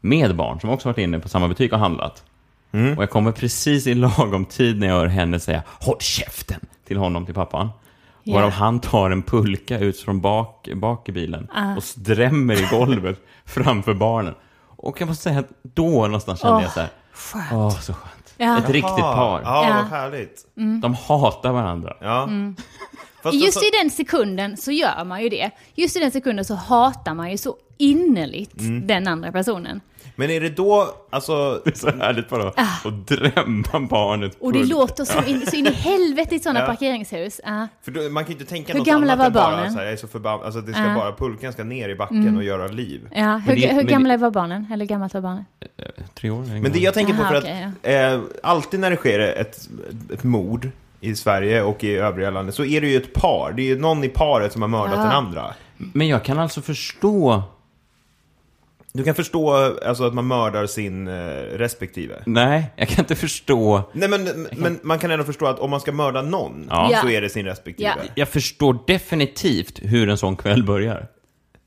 [0.00, 2.22] med barn som också varit inne på samma butik och handlat.
[2.96, 6.96] Och jag kommer precis i lagom tid när jag hör henne säga ”Håll käften!” till
[6.96, 7.68] honom, till pappan.
[8.22, 8.34] Ja.
[8.34, 13.18] Varav han tar en pulka ut från bak, bak i bilen och drämmer i golvet
[13.44, 14.34] framför barnen.
[14.76, 17.52] Och jag måste säga att då någonstans kände jag så här, Skönt.
[17.52, 18.34] åh så skönt.
[18.36, 18.58] Ja.
[18.58, 19.40] Ett riktigt par.
[19.44, 19.74] Ja, Ja.
[19.90, 20.44] vad härligt.
[20.82, 21.96] De hatar varandra.
[22.00, 22.28] Ja.
[23.26, 25.50] Fast Just alltså- i den sekunden så gör man ju det.
[25.74, 28.52] Just i den sekunden så hatar man ju så innerligt
[28.86, 29.80] den andra personen.
[30.18, 31.60] Men är det då, alltså...
[31.64, 34.68] Det är så härligt bara att drämma barnet Och det full.
[34.68, 36.66] låter så in, så in i helvete i sådana Ja.
[36.66, 37.40] parkeringshus.
[37.44, 37.68] Ja.
[37.82, 39.72] För då, man kan ju inte tänka Hur något gamla annat var än bara barnen?
[39.72, 40.94] så här, jag är så förbannad, alltså det ska Ja.
[40.94, 43.08] bara, pulkan ska ner i backen och göra liv.
[43.14, 44.66] Ja, hur, det- hur men det- gamla var barnen?
[44.72, 45.44] Eller gammalt var barnen?
[46.14, 46.60] Tre år?
[46.62, 47.68] Men det jag tänker på Aha, för okej,
[48.12, 49.68] att eh, alltid när det sker ett,
[50.12, 53.52] ett mord i Sverige och i övriga landet så är det ju ett par.
[53.56, 55.02] Det är ju någon i paret som har mördat Ja.
[55.02, 55.54] den andra.
[55.76, 57.42] Men jag kan alltså förstå...
[58.92, 59.50] Du kan förstå
[59.86, 61.12] alltså, att man mördar sin eh,
[61.58, 62.22] respektive.
[62.26, 63.82] Nej, jag kan inte förstå...
[63.92, 66.88] Nej men, men man kan ändå förstå att om man ska mörda någon Ja.
[66.92, 67.00] Ja.
[67.00, 67.88] så är det sin respektive.
[67.88, 68.02] Ja.
[68.04, 71.06] Ja, Jag förstår definitivt hur en sån kväll börjar.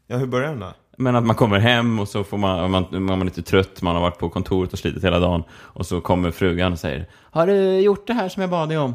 [0.08, 0.74] hur börjar den då?
[0.98, 3.96] Men att man kommer hem och så får man, man, man är lite trött, man
[3.96, 5.44] har varit på kontoret och slitit hela dagen.
[5.52, 8.78] Och så kommer frugan och säger Har du gjort det här som jag bad dig
[8.78, 8.94] om?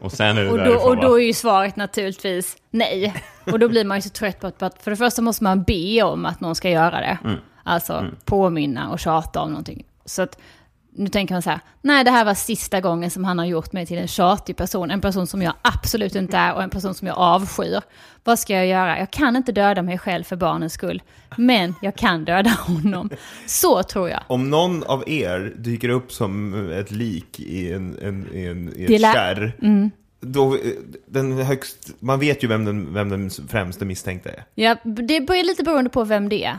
[0.00, 3.14] Och sen är det Och då, därifrån, och då är ju svaret naturligtvis nej.
[3.52, 6.02] Och då blir man ju så trött på att, för det första måste man be
[6.02, 7.18] om att någon ska göra det.
[7.62, 9.84] Alltså påminna och tjata om någonting.
[10.04, 10.38] Så att
[10.96, 13.72] nu tänker man så här, nej det här var sista gången som han har gjort
[13.72, 14.90] mig till en tjatig person.
[14.90, 17.80] En person som jag absolut inte är och en person som jag avskyr.
[18.24, 18.98] Vad ska jag göra?
[18.98, 21.02] Jag kan inte döda mig själv för barnens skull.
[21.36, 23.10] Men jag kan döda honom.
[23.46, 24.20] Så tror jag.
[24.26, 28.94] Om någon av er dyker upp som ett lik i, en, en, i, en, i
[28.94, 29.52] ett kärr,
[30.20, 30.60] då, eh,
[31.06, 34.44] den högst, man vet ju vem den, vem den främste misstänkte är.
[34.54, 36.58] Ja, det är lite beroende på vem det är.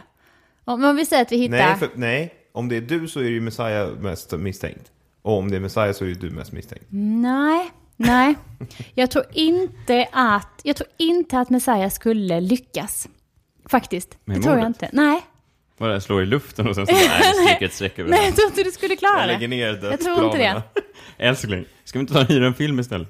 [0.65, 1.57] Om vill säga att vi hittar...
[1.57, 4.91] Nej, för, nej, om det är du så är ju Messiah mest misstänkt.
[5.21, 6.85] Och om det är Messiah så är ju du mest misstänkt.
[6.89, 8.35] Nej, nej.
[8.93, 13.07] Jag tror inte att, jag tror inte att Messiah skulle lyckas.
[13.69, 14.17] Faktiskt.
[14.25, 14.89] Med det tror jag inte.
[14.93, 15.21] Nej.
[15.77, 18.25] Bara slår i luften och sen så nej, det stryker ett streck över Nej, det.
[18.25, 19.47] jag tror inte du skulle klara Jag lägger det.
[19.47, 20.63] ner Jag tror inte det.
[21.17, 23.07] Älskling, ska vi inte ta och hyra en film istället?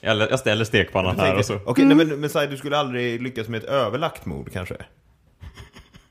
[0.00, 1.54] Jag ställer stekpannan här och så.
[1.66, 1.96] Okej, Mm.
[1.98, 4.76] nej, men Messiah, du skulle aldrig lyckas med ett överlagt mord kanske?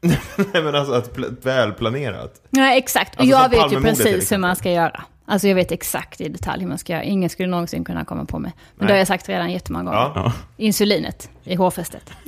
[0.54, 2.41] nej men alltså att pl- välplanerat.
[2.50, 3.15] Nej, exakt.
[3.15, 4.39] Och Alltså, jag vet ju precis hur exempel.
[4.41, 5.04] man ska göra.
[5.28, 7.04] Alltså jag vet exakt i detalj hur man ska göra.
[7.04, 8.52] Ingen skulle någonsin kunna komma på mig.
[8.56, 8.88] Men Nej.
[8.88, 10.12] det har jag sagt redan jättemånga gånger.
[10.15, 10.34] Ja.
[10.58, 12.12] Insulinet i hårfästet.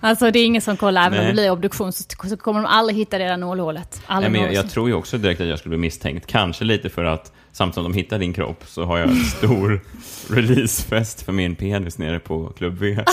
[0.00, 2.66] Alltså det är ingen som kollar, även om det blir obduktion så, så kommer de
[2.66, 4.02] aldrig hitta det där nålhålet.
[4.08, 6.26] Nej, men jag, jag tror ju också direkt att jag skulle bli misstänkt.
[6.26, 9.80] Kanske lite för att samtidigt som de hittar din kropp så har jag en stor
[10.30, 13.04] releasefest för min penis nere på Klubb V.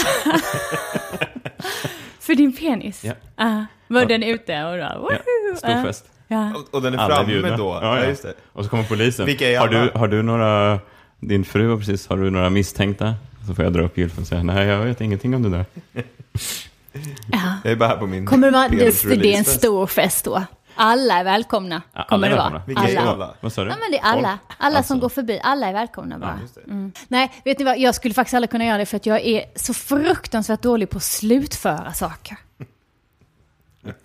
[2.24, 3.04] För din penis?
[3.04, 3.14] Ja.
[3.36, 4.78] Ah, var den ute och då?
[4.78, 5.58] Ja, Woohoo!
[5.58, 6.06] stor Ah, fest.
[6.28, 6.52] ja.
[6.56, 7.58] Och, och den är Alla framme bjudna.
[7.58, 7.80] då.
[7.82, 8.06] Ja, ja.
[8.06, 8.34] just det.
[8.54, 9.26] Och så kommer polisen.
[9.26, 10.80] Vilka är har, du, har du några,
[11.20, 13.16] din fru var precis, har du några misstänkta?
[13.48, 15.66] Så får jag dra upp gylfen och säga, nej jag vet ingenting om det där.
[17.32, 17.40] Ja.
[17.64, 20.26] Jag är bara här på min Kommer det vara, det, det är en stor fest
[20.26, 20.44] då?
[20.76, 22.50] Alla är välkomna, Ja, kommer alla det är vara.
[22.60, 22.66] välkomna.
[22.84, 23.12] Vilka är Alla.
[23.12, 23.34] alla?
[23.42, 23.70] Vad sa du?
[23.70, 24.94] Ja men det är alla, alla Alltså.
[24.94, 26.40] som går förbi, alla är välkomna bara.
[26.42, 26.62] just det.
[26.62, 26.92] Mm.
[27.08, 29.46] Nej, vet ni vad, jag skulle faktiskt aldrig kunna göra det för att jag är
[29.56, 32.38] så fruktansvärt dålig på att slutföra saker.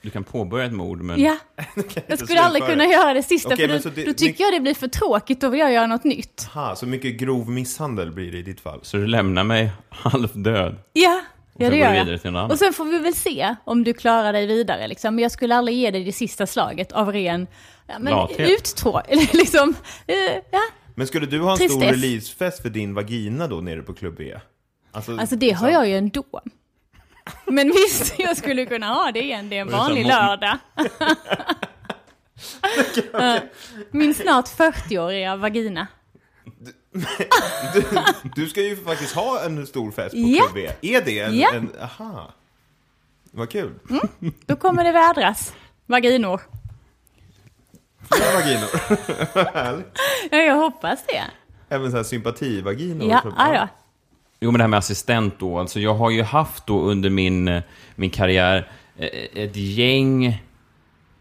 [0.02, 1.36] Du kan påbörja ett mord, men Ja,
[2.06, 4.60] jag skulle aldrig kunna göra det sista Okej, för då, det- då tycker jag det
[4.60, 6.48] blir för tråkigt, då vill jag göra något nytt.
[6.54, 8.78] Aha, så mycket grov misshandel blir det i ditt fall.
[8.82, 10.76] så du lämnar mig halvdöd.
[10.92, 11.20] Ja,
[11.60, 12.50] Ja, det gör jag.
[12.50, 14.88] Och sen får vi väl se om du klarar dig vidare.
[14.88, 15.14] Liksom.
[15.14, 17.46] Men jag skulle aldrig ge dig det sista slaget av ren
[17.86, 18.12] ja, men.
[19.08, 19.74] Eller liksom,
[20.06, 20.16] eh,
[20.50, 20.60] ja.
[20.94, 21.90] Men skulle du ha en stor Tristess.
[21.90, 24.40] releasefest för din vagina då nere på Klubb E?
[24.92, 26.24] Alltså, Alltså det har jag ju ändå.
[27.44, 29.48] Men visst, jag skulle kunna ha det igen.
[29.48, 30.58] Det är en vanlig lördag.
[33.90, 35.86] Min snart 40-åriga vagina.
[38.34, 40.48] Du ska ju faktiskt ha en stor fest på Ja.
[40.56, 40.70] E.
[40.80, 41.38] Är det en...
[41.38, 41.50] Ja.
[41.54, 42.32] en aha.
[43.30, 43.74] Vad kul.
[44.46, 45.54] Då kommer det vädras
[45.86, 46.40] vaginor.
[48.10, 48.68] Flera vaginor.
[50.30, 51.24] Ja, jag hoppas det.
[51.68, 53.10] Även så här sympativaginor.
[53.10, 53.68] Ja, Klubb- ja, ja.
[54.40, 55.58] Jo, men det här med assistent då.
[55.58, 57.62] Alltså, jag har ju haft då under min, eh,
[57.94, 59.08] min karriär eh,
[59.44, 60.42] ett gäng,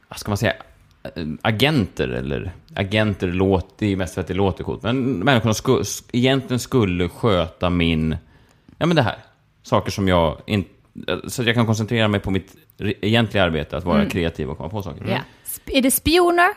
[0.08, 0.54] vad ska man säga,
[1.42, 5.84] agenter eller agenter låter, det är mest för att det låter coolt, men människor som
[5.86, 8.18] sku, egentligen skulle sköta min,
[8.78, 9.16] ja men det här,
[9.64, 10.70] saker som jag inte,
[11.28, 12.56] så att jag kan koncentrera mig på mitt
[13.02, 15.06] egentliga arbete, att vara kreativ och komma på saker.
[15.10, 15.20] ja.
[15.46, 16.50] Sp- Är det spioner?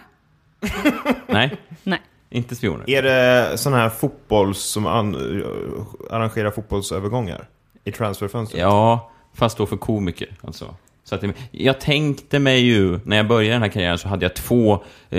[1.26, 2.00] Nej, Nej.
[2.30, 2.90] inte spioner.
[2.90, 5.14] Är det sån här fotbolls som an,
[6.10, 7.48] arrangerar fotbollsövergångar?
[7.84, 8.60] I transferfönstret?
[8.60, 10.28] Ja, fast då för komiker.
[10.40, 10.74] Alltså.
[11.10, 14.34] Så att jag tänkte mig ju, när jag började den här karriären så hade jag
[14.34, 14.72] två
[15.10, 15.18] eh,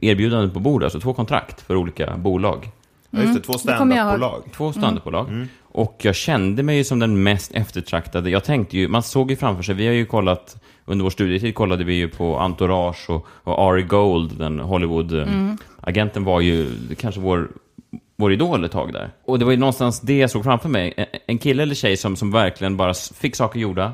[0.00, 2.70] erbjudanden på bordet, alltså två kontrakt för olika bolag.
[3.10, 3.78] Ja, just det, två jag ihåg.
[3.78, 4.42] standup-bolag.
[4.56, 5.46] Två standupbolag.
[5.62, 8.30] Och jag kände mig ju som den mest eftertraktade.
[8.30, 11.54] Jag tänkte ju, man såg ju framför sig, vi har ju kollat, under vår studietid
[11.54, 17.48] kollade vi ju på Entourage och, och Ari Gold, den Hollywood-agenten var ju kanske vår,
[18.16, 19.10] vår idol ett tag där.
[19.24, 21.08] Och det var ju någonstans det jag såg framför mig.
[21.26, 23.92] En- kille eller tjej som, som verkligen bara fick saker gjorda,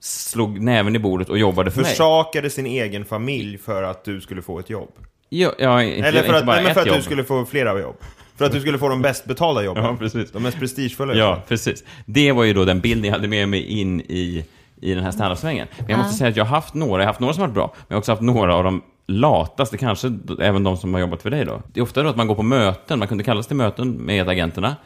[0.00, 1.90] slog näven i bordet och jobbade för mig.
[1.90, 4.90] Försakade sin egen familj för att du skulle få ett jobb.
[5.28, 7.04] Ja, ja, inte, Eller för inte att, bara nej, men för ett att du jobb.
[7.04, 7.96] skulle få flera jobb.
[8.36, 9.84] För att du skulle få de bäst betalda jobben.
[9.84, 10.32] Ja, precis.
[10.32, 11.42] De mest prestigefulla Ja, jobben.
[11.48, 11.84] precis.
[12.06, 14.44] Det var ju då den bilden jag hade med mig in i,
[14.80, 15.68] i den här standup-svängen.
[15.78, 17.48] Men jag måste säga att jag har haft några, jag har haft några som har
[17.48, 20.94] varit bra, men jag har också haft några av de lataste, kanske även de som
[20.94, 21.62] har jobbat för dig då.
[21.72, 24.28] Det är ofta då att man går på möten, man kunde kallas till möten med
[24.28, 24.76] agenterna,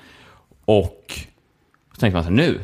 [0.65, 1.13] och
[1.95, 2.61] så tänkte man så här, nu,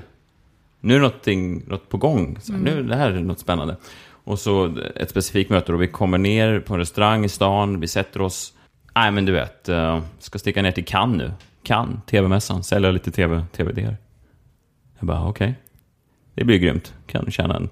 [0.87, 3.77] nu är någonting, något på gång, så här, nu, det här är något spännande.
[4.09, 7.88] Och så ett specifikt möte då vi kommer ner på en restaurang i stan, vi
[7.88, 8.53] sätter oss,
[8.94, 11.33] nej men du vet, uh, ska sticka ner till Cannes nu.
[11.62, 13.96] Cannes, TV-mässan, sälja lite TV, TV-idéer.
[14.99, 15.55] Jag bara, okej.
[16.35, 16.94] Det blir grymt.
[17.07, 17.68] Kan tjäna en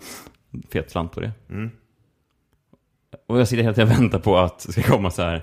[0.71, 1.33] fet slant på det.
[3.27, 5.43] Och jag sitter hela tiden och väntar på att det ska komma så här,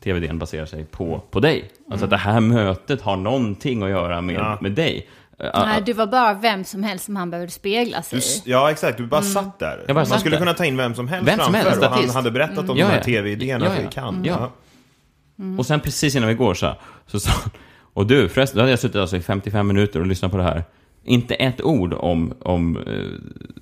[0.00, 1.70] TV-idén baserar sig på, på dig.
[1.90, 4.58] Alltså att det här mötet har någonting att göra med, Ja.
[4.60, 5.08] med dig.
[5.44, 8.52] Uh, Nej, du var bara vem som helst som han behövde spegla sig Du, i.
[8.52, 8.98] ja, exakt.
[8.98, 9.32] Du bara Mm.
[9.32, 9.84] satt där.
[9.86, 10.40] Bara Man satt skulle där.
[10.40, 12.76] kunna ta in vem som helst Vem som framför helst, och han hade berättat om
[12.76, 13.04] Ja, de här ja.
[13.04, 13.90] TV-idéerna Ja, för ja.
[13.90, 14.26] Cannes.
[14.26, 14.50] Ja.
[15.58, 17.50] Och sen precis innan vi går så, här, så sa han,
[17.94, 20.42] och du förresten, då hade jag suttit alltså i 55 minuter och lyssnat på det
[20.42, 20.64] här.
[21.04, 22.82] Inte ett ord om, om eh,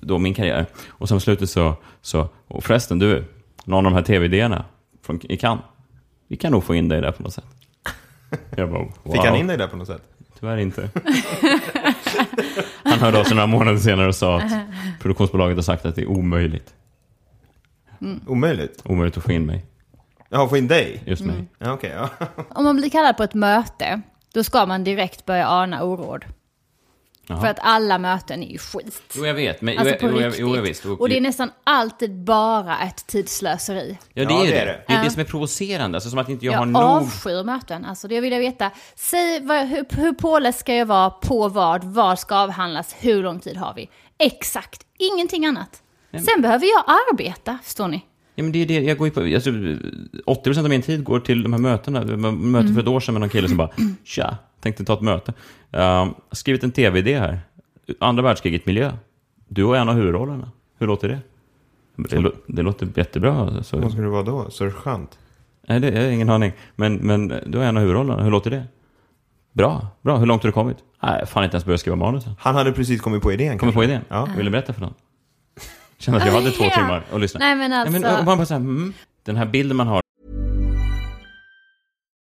[0.01, 0.65] då min karriär.
[0.89, 3.23] Och sen på slutet så, så, och förresten du,
[3.65, 4.65] någon av de här tv-idéerna
[5.05, 5.63] från, i Cannes,
[6.27, 7.45] vi kan nog få in dig där på något sätt.
[8.55, 9.13] Jag bara, wow.
[9.13, 10.01] Fick han in dig där på något sätt?
[10.39, 10.89] Tyvärr inte.
[12.83, 14.51] Han hörde av sig några månader senare och sa att
[14.99, 16.73] produktionsbolaget har sagt att det är omöjligt.
[18.27, 18.81] Omöjligt?
[18.85, 19.65] Omöjligt att få in mig,
[20.29, 21.03] Jaha, få in dig?
[21.05, 21.45] just mig.
[21.59, 21.91] Ja, okej.
[21.95, 22.09] ja.
[22.49, 24.01] Om man blir kallad på ett möte,
[24.33, 26.25] då ska man direkt börja ana oråd.
[27.29, 27.39] Jaha.
[27.41, 29.01] För att alla möten är ju skit.
[29.15, 29.61] Jo, jag vet.
[29.61, 30.41] Men, Alltså jo, på jo, jag- riktigt.
[30.41, 30.85] jo, jag visst.
[30.85, 33.97] Och det är nästan alltid bara ett tidslöseri.
[34.13, 34.57] Ja, det Ja, är det det.
[34.61, 34.93] är Det det.
[34.93, 35.09] är det Ja.
[35.09, 35.95] som är provocerande.
[35.97, 36.81] Alltså som att inte jag, har Jag nog...
[36.81, 37.85] avskyr möten.
[37.85, 38.71] Alltså det vill jag veta.
[38.95, 43.39] Säg vad, hur, hur påläst ska jag vara på vad, vad ska avhandlas, hur lång
[43.39, 43.89] tid har vi?
[44.19, 45.81] Exakt, ingenting annat.
[46.11, 48.01] Sen behöver jag arbeta, förstår ni?
[48.35, 48.73] Ja, men det är det.
[48.79, 49.19] Jag går ju på...
[49.21, 49.49] Alltså,
[50.25, 51.99] 80% av min tid går till de här mötena.
[51.99, 52.73] Jag möte Mm.
[52.73, 53.69] för ett år sedan med någon kille som bara
[54.03, 55.33] Tja, tänkte ta ett möte.
[55.71, 57.39] Um, skrivit en tv-idé här.
[57.99, 58.91] Andra världskriget miljö.
[59.47, 60.51] Du och en av huvudrollerna.
[60.77, 61.19] Hur låter det?
[61.95, 63.63] Det, det låter jättebra.
[63.63, 64.49] Så, Vad ska det vara då?
[64.49, 65.19] Sergeant?
[65.67, 66.51] nej, det, har ingen aning.
[66.75, 68.23] Men, men du är en av huvudrollerna.
[68.23, 68.63] Hur låter det?
[69.51, 70.17] Bra, bra.
[70.17, 70.77] Hur långt har du kommit?
[71.03, 72.33] Nej, fan inte ens börjat skriva manusen.
[72.39, 74.01] Han hade precis kommit på idén Kommer på idén?
[74.09, 74.27] Ja.
[74.35, 74.93] Vill du berätta för någon?
[75.97, 77.39] Kände att jag hade två timmar att lyssna.
[77.39, 78.93] Nej men alltså, Nej, men, och man bara så här, mm,
[79.23, 80.01] den här bilden man har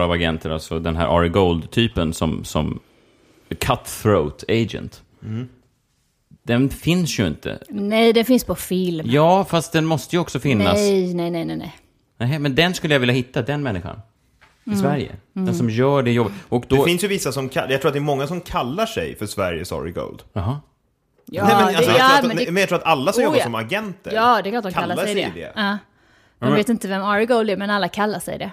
[0.00, 2.80] Av agenter, alltså den här Ari Gold-typen som, som
[3.58, 5.02] cutthroat agent.
[6.42, 7.58] Den finns ju inte.
[7.68, 9.06] Nej, det finns på film.
[9.10, 10.74] Ja, fast den måste ju också finnas.
[10.74, 11.76] Nej, nej, nej, nej, nej.
[12.18, 14.00] Nej, men den skulle jag vilja hitta, den människan.
[14.64, 15.16] I Sverige.
[15.32, 16.32] Den som gör det jobbet.
[16.48, 16.76] Och då...
[16.76, 19.26] Det finns ju vissa som, jag tror att det är många som kallar sig för
[19.26, 20.22] Sveriges Ari Gold.
[20.32, 20.60] Jaha.
[21.32, 22.84] Ja, Nej, men, det, alltså, jag, ja, tror att, men det, men jag tror att
[22.84, 23.44] alla som Oh, jobbar ja.
[23.44, 25.30] som agenter ja, det är klart de kallar sig det.
[25.34, 25.52] det.
[25.54, 25.78] Ja.
[26.38, 28.50] De vet inte vem Ari Gold är, men alla kallar sig det.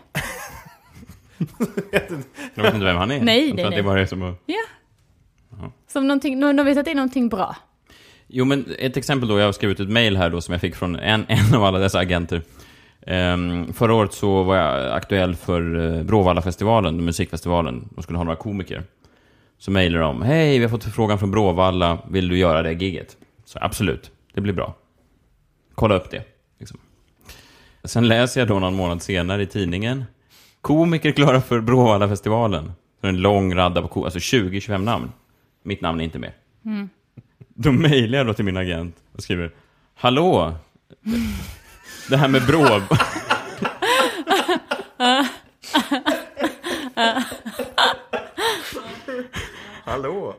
[2.56, 3.22] Jag vet inte vem han är.
[3.22, 3.78] Nej, nej, nej.
[3.78, 4.36] Det bara är som att...
[4.46, 4.64] Ja.
[5.88, 7.56] Som någonting, de vet att det är någonting bra.
[8.28, 10.76] Jo, men ett exempel då, jag har skrivit ett mail här då som jag fick
[10.76, 12.42] från en, en av alla dessa agenter.
[13.02, 17.90] Ehm, förra året så var jag aktuell för uh, Bråvalla-festivalen, musikfestivalen.
[17.96, 18.84] De skulle ha några komiker.
[19.58, 23.18] Så mejlade de, hej, vi har fått förfrågan från Bråvalla, vill du göra det giget?
[23.46, 24.76] Så absolut, det blir bra.
[25.76, 26.24] Kolla upp det.
[26.60, 26.80] Liksom.
[27.84, 30.04] Sen läser jag då någon månad senare i tidningen,
[30.68, 32.72] komiker klara för Bråvalla-festivalen.
[33.02, 35.12] Så en lång radda på ko, alltså 20-25 namn.
[35.64, 36.32] Mitt namn är inte med.
[37.56, 39.52] Då mejlar jag då till min agent och skriver
[39.96, 40.54] Hallå!
[42.10, 42.82] Det här med brå...
[49.86, 50.36] Hallå?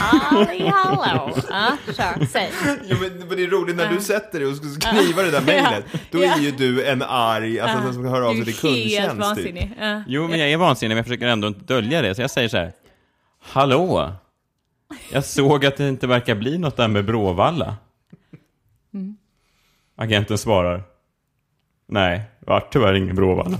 [0.00, 1.36] Halli hallå!
[1.50, 2.50] Ja, kör, säg.
[2.84, 5.40] Jo, men, men det är roligt när du sätter dig och ska skriva det där
[5.46, 5.84] mejlet.
[6.10, 8.68] Då är ju du en arg, alltså den som ska höra av sig till Du
[8.68, 9.36] är helt kundtjänst.
[9.36, 9.44] Typ.
[9.54, 10.04] vansinnig.
[10.06, 12.14] Jo, men jag är vansinnig, men jag försöker ändå inte dölja det.
[12.14, 12.72] Så jag säger så här.
[13.42, 14.12] Hallå!
[15.12, 17.76] Jag såg att det inte verkar bli något där med Bråvalla.
[19.98, 20.82] Agenten svarar.
[21.88, 23.58] Nej, det vart tyvärr ingen Bråvalla.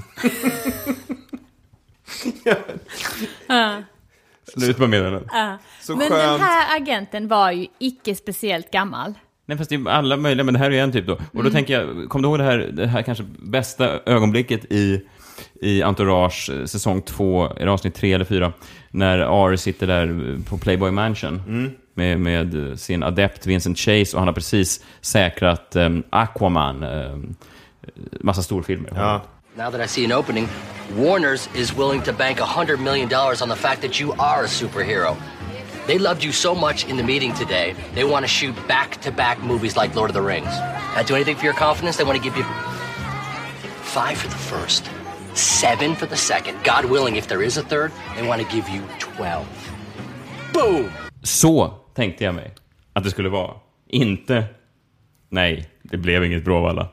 [4.49, 5.29] Slut på meddelandet.
[5.81, 6.23] Så Men skönt.
[6.23, 9.15] den här agenten var ju icke speciellt gammal.
[9.47, 11.19] Nej, fast det är alla möjliga, men det här är en typ då.
[11.33, 15.03] Och då tänker jag, kom du ihåg det här, det här kanske bästa ögonblicket i,
[15.63, 18.53] i Entourage eh, säsong två, är det avsnitt tre eller fyra?
[18.91, 21.43] När Ari sitter där på Playboy Mansion
[21.95, 27.35] med, med sin adept Vincent Chase och han har precis säkrat um, Aquaman, um,
[28.21, 28.93] massa storfilmer.
[28.95, 29.23] Ja.
[29.57, 30.51] Now that I see an opening,
[30.97, 35.17] Warner's is willing to bank $100 million on the fact that you are a superhero.
[35.87, 39.11] They loved you so much in the meeting today, they want to shoot back to
[39.11, 40.53] back movies like Lord of the Rings.
[40.95, 42.45] Not do anything for your confidence, they want to give you
[43.83, 44.91] five for the first,
[45.35, 46.63] seven for the second.
[46.63, 49.47] God willing, if there is a third, they want to give you 12.
[50.53, 50.91] Boom!
[51.23, 52.55] Så tänkte jag mig
[52.93, 53.55] att det skulle vara.
[53.89, 54.45] Inte,
[55.31, 56.89] nej, det blev inget Bråvalla.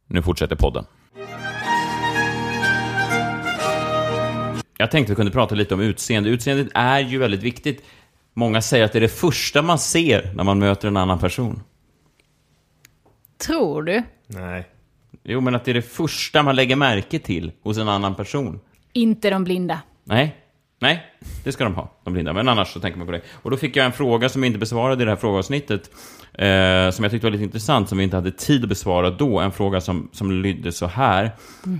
[0.07, 0.85] Nu fortsätter podden.
[4.77, 6.29] Jag tänkte vi kunde prata lite om utseende.
[6.29, 7.83] Utseendet är ju väldigt viktigt.
[8.33, 11.63] Många säger att det är det första man ser när man möter en annan person.
[13.37, 14.03] Tror du?
[14.27, 14.69] Nej.
[15.23, 18.59] Jo, men att det är det första man lägger märke till hos en annan person.
[18.93, 19.81] Inte de blinda.
[20.03, 20.35] Nej,
[20.79, 21.03] nej,
[21.43, 22.33] det ska de ha, de blinda.
[22.33, 23.21] Men annars så tänker man på det.
[23.31, 25.89] Och då fick jag en fråga som jag inte besvarade i det här frågeavsnittet,
[26.33, 29.39] eh, som jag tyckte var lite intressant, som vi inte hade tid att besvara då.
[29.39, 31.31] En fråga som, som lydde så här.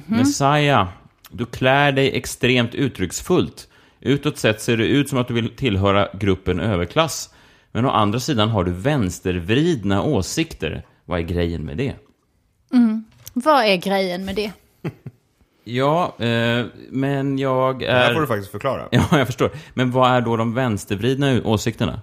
[0.06, 0.88] Messiah,
[1.32, 3.68] du klär dig extremt uttrycksfullt.
[4.00, 7.30] Utåt sett ser det ut som att du vill tillhöra gruppen överklass.
[7.72, 10.86] Men å andra sidan har du vänstervridna åsikter.
[11.06, 11.94] Vad är grejen med det?
[13.34, 14.52] Vad är grejen med det?
[15.68, 18.14] Ja, eh, men jag Det här är...
[18.14, 18.88] får du faktiskt förklara.
[18.92, 19.52] Ja, jag förstår.
[19.74, 22.02] Men vad är då de vänstervridna åsikterna?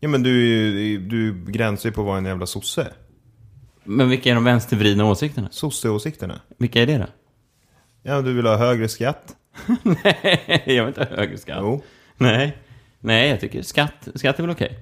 [0.00, 2.92] Ja men du, du gränsar ju på att vara en jävla sosse.
[3.84, 5.48] Men vilka är de vänstervridna åsikterna?
[5.50, 6.40] Sosse-åsikterna.
[6.58, 7.06] Vilka är det då?
[8.02, 9.36] Ja, du vill ha högre skatt.
[9.82, 11.58] Nej, jag vill inte ha högre skatt.
[11.60, 11.82] Jo.
[12.16, 12.56] Nej.
[13.00, 14.78] Nej, jag tycker skatt, skatt är väl okej?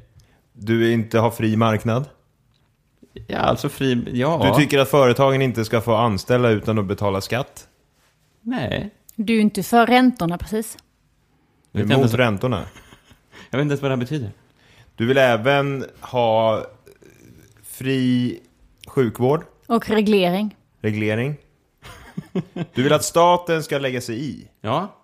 [0.53, 2.09] Du vill inte ha fri marknad.
[3.27, 4.05] Ja, alltså fri...
[4.13, 4.53] Ja.
[4.55, 7.69] Du tycker att företagen inte ska få anställa utan att betala skatt.
[8.43, 8.91] Nej.
[9.15, 10.79] Du är inte för räntorna precis.
[11.73, 12.57] Du är vet inte mot så- räntorna.
[13.51, 14.31] Jag vet inte ens vad det här betyder.
[14.95, 16.65] Du vill även ha
[17.63, 18.41] fri
[18.87, 20.57] sjukvård, Och reglering.
[20.81, 21.37] reglering.
[22.75, 24.49] Du vill att staten ska lägga sig i.
[24.61, 24.97] Ja,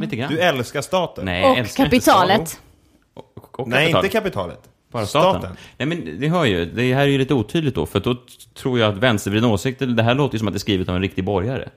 [0.00, 0.32] lite grann.
[0.32, 1.24] Du älskar staten.
[1.24, 2.48] Nej, jag Och älskar inte kapitalet.
[2.48, 2.64] staten.
[3.36, 4.60] Och, och Nej, inte kapitalet.
[4.92, 5.40] Bara staten.
[5.40, 5.56] Staten.
[5.78, 6.64] Nej, men det hör ju.
[6.64, 8.20] Det här är ju lite otydligt då, för då t-
[8.54, 10.96] tror jag att vänstervridna åsikter, det här låter ju som att det är skrivet av
[10.96, 11.68] en riktig borgare.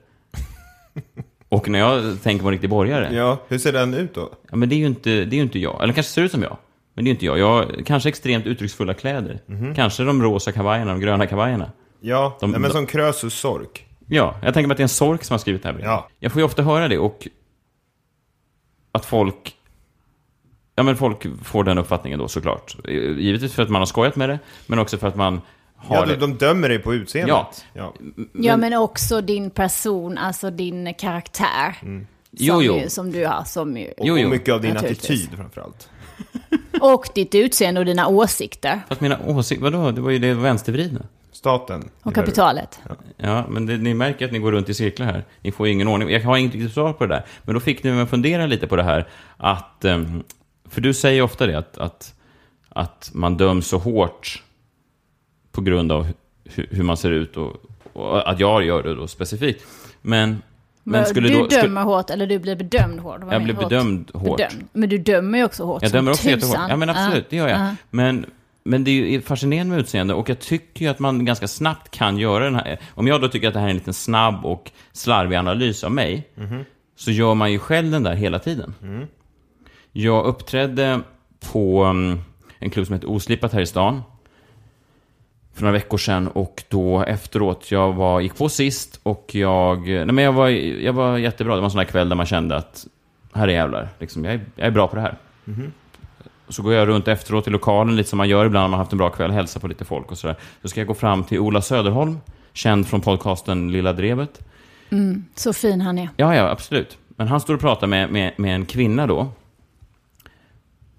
[1.48, 3.18] och när jag tänker på en riktig borgare, ja.
[3.18, 4.30] Ja, hur ser den ut då?
[4.52, 5.82] men det är ju inte, det är ju inte jag.
[5.82, 6.56] Eller kanske ser ut som jag.
[6.94, 7.38] Men det är ju inte jag.
[7.38, 9.40] Jag har kanske extremt uttrycksfulla kläder.
[9.46, 9.74] Mhm.
[9.74, 11.70] Kanske de rosa kavajerna, de gröna kavajerna.
[12.00, 13.86] Ja, De- nej, men de- som Krösus sork.
[14.08, 15.90] Ja, jag tänker mig att det är en sork som har skrivit det här brevet.
[15.90, 16.08] Ja.
[16.18, 17.28] Jag får ju ofta höra det och
[18.92, 19.56] att folk
[20.74, 22.76] Ja men folk får den uppfattningen då såklart.
[22.88, 25.40] Givetvis för att man har skojat med det, men också för att man
[25.76, 26.16] har Ja, det.
[26.16, 27.36] de, de dömer dig på utseendet.
[27.36, 27.50] Ja.
[27.72, 27.94] ja.
[28.32, 31.76] Ja, men också din person, alltså din karaktär.
[31.82, 32.06] Mm.
[32.30, 32.78] Jo, som, jo.
[32.78, 33.44] Ju, som du har.
[33.44, 34.24] Som ju, Och, Jo, jo.
[34.24, 35.88] och mycket av din attityd framförallt.
[36.80, 38.80] och ditt utseende och dina åsikter.
[38.88, 39.90] Fast mina åsikter, vadå?
[39.90, 41.00] Det var ju det vänstervridna.
[41.42, 41.88] Staten.
[42.02, 42.80] Och kapitalet.
[43.16, 45.24] Ja, men det, ni märker att ni går runt i cirklar här.
[45.40, 46.10] Ni får ingen ordning.
[46.10, 47.24] Jag har inget riktigt svar på det där.
[47.42, 49.84] Men då fick ni mig att fundera lite på det här att...
[49.84, 50.22] ehm,
[50.68, 52.14] För du säger ofta det, att, att,
[52.68, 54.42] att man döms så hårt
[55.52, 56.06] på grund av
[56.44, 57.52] hu, hur man ser ut och,
[57.92, 59.66] och att jag gör det då specifikt.
[60.02, 60.42] Men,
[60.82, 61.44] men skulle du då...
[61.50, 63.20] Skulle, dömer hårt, eller du blir bedömd hårt.
[63.30, 63.68] Jag blir hårt?
[63.68, 64.36] bedömd hårt.
[64.36, 64.68] Bedömd.
[64.72, 66.56] Men du dömer ju också hårt Jag dömer också jättehårt.
[66.68, 67.60] Ja, men absolut, det gör jag.
[67.60, 67.74] Ja.
[67.90, 68.26] Men,
[68.64, 71.90] men det är ju fascinerande med utseende och jag tycker ju att man ganska snabbt
[71.90, 72.78] kan göra den här...
[72.94, 75.92] Om jag då tycker att det här är en liten snabb och slarvig analys av
[75.92, 76.28] mig,
[76.96, 78.74] så gör man ju själv den där hela tiden.
[79.92, 81.00] Jag uppträdde
[81.52, 82.18] på mm,
[82.58, 84.02] en klubb som heter Oslipat här i stan
[85.54, 90.06] för några veckor sedan och då efteråt, jag var, gick på sist och jag, nej
[90.06, 91.54] men jag var, jag var jättebra.
[91.54, 92.86] Det var en sån här kväll där man kände att
[93.34, 95.16] här är jävlar, liksom, jag, är, jag är bra på det här.
[95.44, 95.72] Mhm.
[96.52, 98.72] Och så går jag runt efteråt i lokalen, lite som man gör ibland när man
[98.72, 100.36] har haft en bra kväll, hälsar på lite folk och sådär.
[100.62, 102.18] Så ska jag gå fram till Ola Söderholm,
[102.52, 104.40] känd från podcasten Lilla Drevet.
[105.34, 106.08] Så fin han är.
[106.16, 106.98] Ja, ja, absolut.
[107.08, 109.28] Men han står och pratar med, med, med en kvinna då.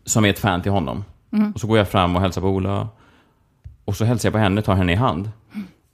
[0.06, 1.04] Som är ett fan till honom.
[1.56, 2.88] Och så går jag fram och hälsar på Ola.
[3.86, 5.32] Och så hälsar jag på henne, tar henne i hand.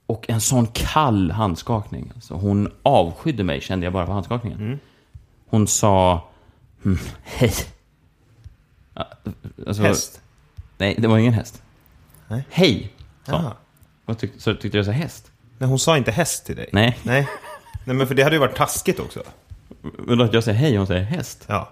[0.06, 2.12] Och en sån kall handskakning.
[2.16, 4.80] Alltså, hon avskydde mig, kände jag bara på handskakningen.
[5.50, 6.22] Hon sa...
[6.84, 7.52] "Hmm, hej.
[9.68, 10.22] Alltså, Häst?
[10.78, 11.62] Nej, det var ingen häst.
[12.28, 12.44] Nej.
[12.50, 12.94] Hej,
[13.26, 13.56] sa
[14.06, 14.16] hon.
[14.16, 15.32] Tyck, så tyckte jag sa häst?
[15.58, 16.70] Nej, hon sa inte häst till dig.
[16.72, 16.98] Nej.
[17.04, 17.28] Nej.
[17.86, 19.24] Nej, men för det hade ju varit taskigt också.
[19.82, 21.46] Men att jag säger hej och hon säger häst?
[21.48, 21.70] Ja.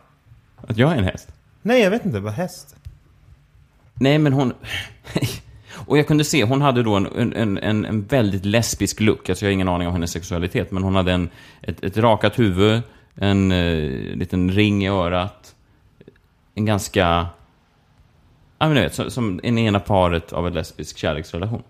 [0.67, 1.27] Att jag är en häst?
[1.61, 2.19] Nej, jag vet inte.
[2.19, 2.75] Vad häst?
[3.93, 4.53] Nej, men hon...
[5.87, 9.29] Och jag kunde se, hon hade då en, en, en, en väldigt lesbisk look.
[9.29, 11.29] Alltså jag har ingen aning om hennes sexualitet, men hon hade en,
[11.61, 12.81] ett, ett rakat huvud,
[13.15, 15.55] en eh, liten ring i örat,
[16.57, 17.27] en ganska...
[18.59, 21.63] Ja, men du vet, som, som en ena paret av en lesbisk kärleksrelation.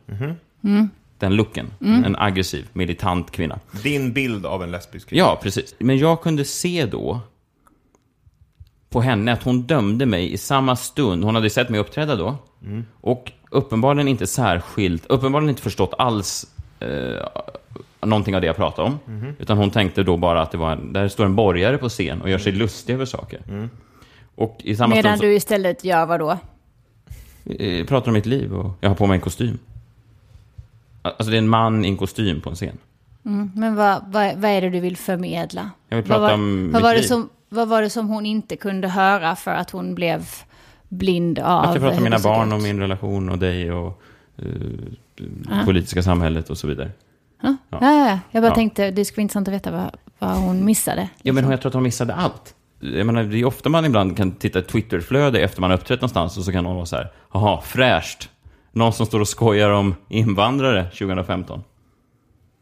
[1.20, 1.68] Den looken.
[2.06, 3.60] En aggressiv, militant kvinna.
[3.84, 5.24] Din bild av en lesbisk kvinna.
[5.24, 5.76] Ja, precis.
[5.80, 7.20] Men jag kunde se då
[8.90, 11.24] på henne att hon dömde mig i samma stund.
[11.24, 12.38] Hon hade sett mig uppträda då.
[13.02, 16.46] Och uppenbarligen inte särskilt, uppenbarligen inte förstått alls
[16.80, 17.28] eh,
[18.02, 19.00] någonting av det jag pratade om.
[19.40, 22.22] Utan hon tänkte då bara att det var en, där står en borgare på scen
[22.22, 23.42] och gör sig lustig över saker.
[24.38, 26.38] Och i samma Medan så, du istället gör vad då?
[27.60, 29.60] eh, pratar om mitt liv och jag har på mig en kostym.
[31.02, 32.78] Alltså det är en man i en kostym på en scen.
[33.56, 35.72] Men vad, vad, vad är det du vill förmedla?
[35.90, 37.08] Jag vill vad prata var, om vad var, det liv.
[37.08, 40.26] som, vad var det som hon inte kunde höra för att hon blev
[40.90, 44.02] blind av Att jag pratar om mina det barn och min relation och dig och
[44.38, 46.92] eh, politiska samhället och så vidare.
[47.42, 48.20] Ja, ja, ja.
[48.32, 48.56] Jag bara Ja.
[48.56, 51.10] tänkte, det skulle vara intressant att veta vad, vad hon missade.
[51.22, 52.54] Ja, men jag tror att hon missade allt.
[52.80, 55.78] Jag menar, det är ofta man ibland kan titta i ett Twitterflöde efter man har
[55.78, 58.30] uppträtt någonstans och så kan någon vara så här, jaha, fräscht.
[58.72, 61.64] Någon som står och skojar om invandrare 2015.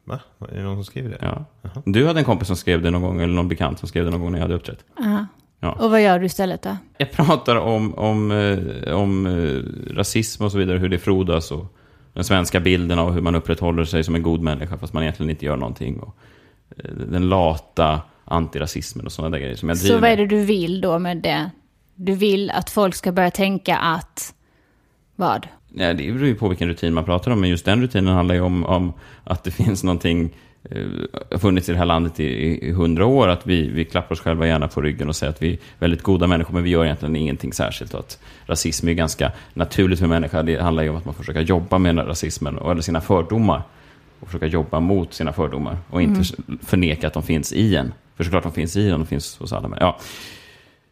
[0.05, 0.19] Va?
[0.39, 1.17] Är det någon som skriver det?
[1.21, 1.45] Ja.
[1.85, 4.11] Du hade en kompis som skrev det någon gång, eller någon bekant som skrev det
[4.11, 4.85] någon gång när jag hade uppträtt.
[4.97, 5.25] Ja.
[5.71, 6.77] Och vad gör du istället då?
[6.97, 11.75] Jag pratar om, om, eh, om eh, rasism och så vidare, hur det frodas och
[12.13, 15.29] den svenska bilden av hur man upprätthåller sig som en god människa fast man egentligen
[15.29, 15.99] inte gör någonting.
[15.99, 16.17] Och
[16.77, 20.25] eh, den lata antirasismen och sådana där grejer som jag driver Så vad är det
[20.27, 21.49] du vill då med det?
[21.95, 24.33] Du vill att folk ska börja tänka att,
[25.15, 25.47] vad?
[25.73, 28.35] Ja, det beror ju på vilken rutin man pratar om, men just den rutinen handlar
[28.35, 30.29] ju om, om att det finns någonting,
[30.71, 30.81] eh,
[31.31, 34.47] har funnits i det här landet i, hundra år, att vi, vi klappar oss själva
[34.47, 37.15] gärna på ryggen och säger att vi är väldigt goda människor, men vi gör egentligen
[37.15, 37.93] ingenting särskilt.
[37.93, 40.43] Och att rasism är ganska naturligt för människor.
[40.43, 43.61] Det handlar ju om att man försöker jobba med rasismen, och- eller sina fördomar,
[44.19, 46.21] och försöka jobba mot sina fördomar, och inte
[46.65, 47.91] förneka att de finns i en.
[48.17, 49.67] För såklart de finns i en, de finns hos alla.
[49.67, 49.99] Men, ja.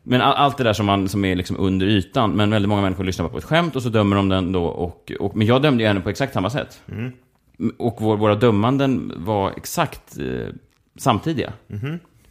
[0.03, 2.81] Men all, allt det där som, man, som är liksom under ytan, men väldigt många
[2.81, 4.63] människor lyssnar bara på ett skämt och så dömer de den då.
[4.65, 6.81] Och, och, men jag dömde ju henne på exakt samma sätt.
[7.77, 10.53] Och vår, våra dömanden var exakt eh,
[10.97, 11.53] samtidiga.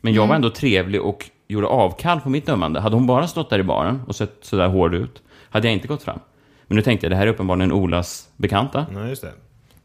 [0.01, 2.80] Men jag var ändå trevlig och gjorde avkall på mitt dömande.
[2.80, 5.88] Hade hon bara stått där i baren och sett sådär hård ut, hade jag inte
[5.88, 6.18] gått fram.
[6.66, 8.86] Men nu tänkte jag, det här är uppenbarligen Olas bekanta.
[8.95, 9.32] Ja, just det.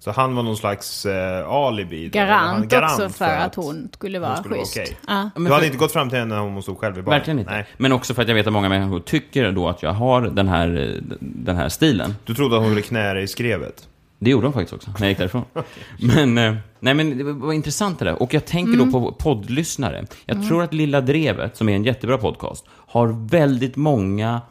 [0.08, 2.10] Så han var någon slags eh, alibi?
[2.10, 4.78] Garant, han- också för, att hon skulle vara skulle vara schysst.
[4.78, 4.98] okej.
[5.08, 5.30] Ja.
[5.36, 7.20] Du hade inte gått fram till henne när hon stod själv i baren?
[7.20, 7.52] Verkligen inte.
[7.52, 7.66] Nej.
[7.78, 10.48] Men också för att jag vet att många människor tycker då att jag har den
[10.48, 12.16] här, den här stilen.
[12.26, 13.88] Du trodde att hon ville knä dig i skrevet?
[14.20, 15.44] Det gjorde de faktiskt också, när jag gick därifrån.
[16.00, 18.22] Men, eh, nej, men det var- intressant det där.
[18.22, 20.06] Och jag tänker då på poddlyssnare.
[20.26, 24.42] Jag tror att Lilla Drevet, som är en jättebra podcast, har väldigt många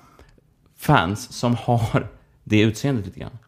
[0.78, 2.08] fans som har
[2.44, 3.38] det utseendet lite grann.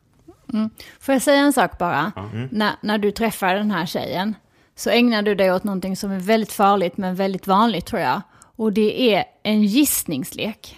[1.01, 2.13] Får jag säga en sak bara?
[2.51, 4.35] När, när du träffar den här tjejen
[4.75, 8.23] så ägnar du dig åt någonting som är väldigt farligt men väldigt vanligt tror jag.
[8.57, 10.77] Och det är en gissningslek.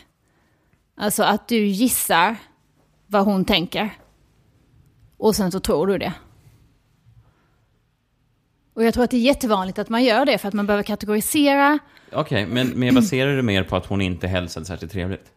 [0.97, 2.37] Alltså att du gissar
[3.07, 3.91] vad hon tänker.
[5.17, 6.13] Och sen så tror du det.
[8.75, 10.83] Och jag tror att det är jättevanligt att man gör det för att man behöver
[10.83, 11.79] kategorisera.
[12.13, 15.33] Okej, men, men jag baserar det mer på att hon inte hälsade särskilt trevligt.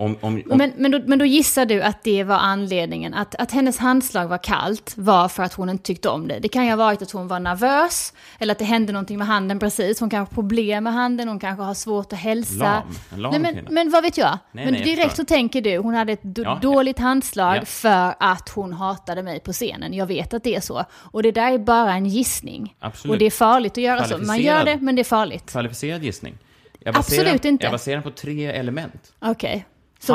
[0.00, 3.14] Om, om, om, Men, men, då, men då gissar du att det var anledningen.
[3.14, 6.38] Att, att hennes handslag var kallt var för att hon inte tyckte om det.
[6.38, 8.12] Det kan ju ha varit att hon var nervös.
[8.38, 10.00] Eller att det hände någonting med handen precis.
[10.00, 11.28] Hon kanske har problem med handen.
[11.28, 12.54] Hon kanske har svårt att hälsa.
[12.64, 12.82] Lam.
[13.14, 13.70] En lam nej, men, kvinna.
[13.70, 14.38] men vad vet jag?
[14.52, 17.64] Nej, men nej, direkt så tänker du, hon hade ett Ja, dåligt handslag Ja.
[17.64, 19.94] för att hon hatade mig på scenen.
[19.94, 20.84] Jag vet att det är så.
[20.92, 22.74] Och det där är bara en gissning.
[22.78, 23.12] Absolut.
[23.12, 24.18] Och det är farligt att göra så.
[24.18, 25.50] Man gör det, men det är farligt.
[25.50, 26.38] kvalificerad gissning.
[26.80, 27.64] Jag Absolut inte.
[27.64, 29.12] Jag baserar på tre element.
[29.18, 29.66] Okej.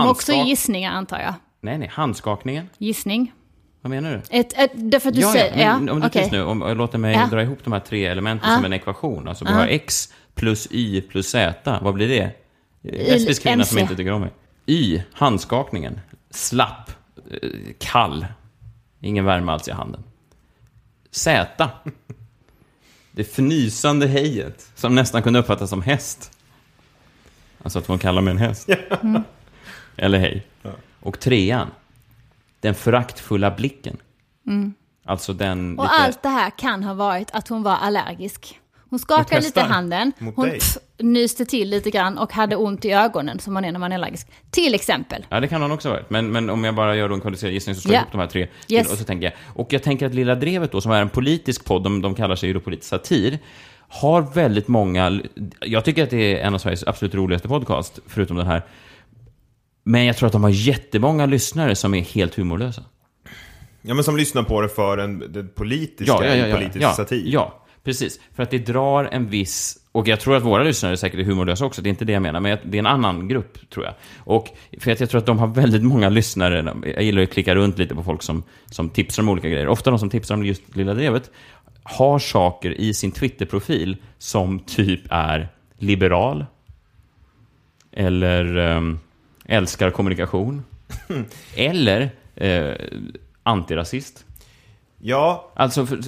[0.01, 1.33] Som också är gissningar antar jag.
[1.61, 2.69] Nej, nej, handskakningen.
[2.77, 3.31] Gissning.
[3.81, 4.37] Vad menar du?
[4.39, 5.65] Ett, ett, därför att du ja, säger...
[5.65, 7.27] ja, men om du tyst nu, om, och låter mig Ja.
[7.31, 8.55] dra ihop de här tre elementen Ja.
[8.55, 9.27] som en ekvation.
[9.27, 11.53] Alltså vi har x plus y plus z.
[11.81, 12.31] Vad blir det?
[12.81, 13.81] Lesbisk kvinna som MC.
[13.81, 14.31] inte tycker om mig.
[14.65, 15.99] Y, handskakningen.
[16.29, 16.91] Slapp.
[17.31, 18.25] eh, Kall.
[19.01, 20.03] Ingen värme alls i handen.
[21.11, 21.69] Z.
[23.11, 26.31] Det fnysande hejet, som nästan kunde uppfattas som häst.
[27.63, 28.69] Alltså att man kallar mig en häst.
[29.97, 30.43] Eller hej.
[30.99, 31.67] Och trean,
[32.59, 33.97] den föraktfulla blicken.
[35.05, 35.95] Alltså den Och lite...
[35.95, 38.59] allt det här kan ha varit att hon var allergisk.
[38.89, 42.91] Hon skakade lite handen, Mot hon pff, nyste till lite grann och hade ont i
[42.91, 44.27] ögonen som man är när man är allergisk.
[44.51, 45.25] Till exempel.
[45.29, 46.09] Ja, det kan hon också ha varit.
[46.09, 47.97] Men, men om jag bara gör en kvalificerad gissning så slår Ja.
[47.99, 48.47] jag ihop de här tre.
[48.67, 48.91] Yes.
[48.91, 51.65] Och så tänker jag, och jag tänker att Lilla Drevet då, som är en politisk
[51.65, 53.39] podd, de, de kallar sig ju då politisk satir,
[53.87, 55.21] har väldigt många,
[55.61, 58.61] jag tycker att det är en av Sveriges absolut roligaste podcast, förutom den här.
[59.83, 62.83] Men jag tror att de har jättemånga lyssnare som är helt humorlösa.
[63.81, 66.83] Ja, men som lyssnar på det för en, den politiska, Ja, ja, ja, ja, politisk
[66.83, 67.23] ja, satir.
[67.25, 68.19] Ja, precis.
[68.35, 69.79] För att det drar en viss...
[69.91, 72.21] Och jag tror att våra lyssnare säkert är humorlösa också, det är inte det jag
[72.21, 73.93] menar, men det är en annan grupp, tror jag.
[74.17, 74.47] Och
[74.79, 77.77] för att jag tror att de har väldigt många lyssnare, jag gillar att klicka runt
[77.77, 79.67] lite på folk som, som tipsar om olika grejer.
[79.67, 81.31] Ofta de som tipsar om just Lilla Drevet
[81.83, 86.45] har saker i sin Twitter-profil som typ är liberal,
[87.91, 88.99] eller ehm,
[89.53, 90.63] älskar kommunikation,
[91.55, 92.75] eller eh,
[93.43, 94.25] antirasist.
[94.97, 95.99] Ja, Alltså, för,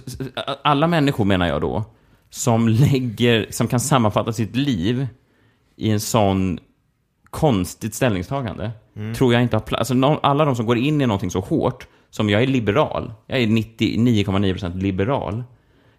[0.61, 1.83] alla människor menar jag då,
[2.29, 5.07] som lägger, som kan sammanfatta sitt liv
[5.75, 6.59] i en sån
[7.29, 8.71] konstigt ställningstagande,
[9.15, 9.91] tror jag inte har plats.
[9.91, 13.39] Alltså, alla de som går in i någonting så hårt, som jag är liberal, jag
[13.39, 15.43] är 99,9% liberal.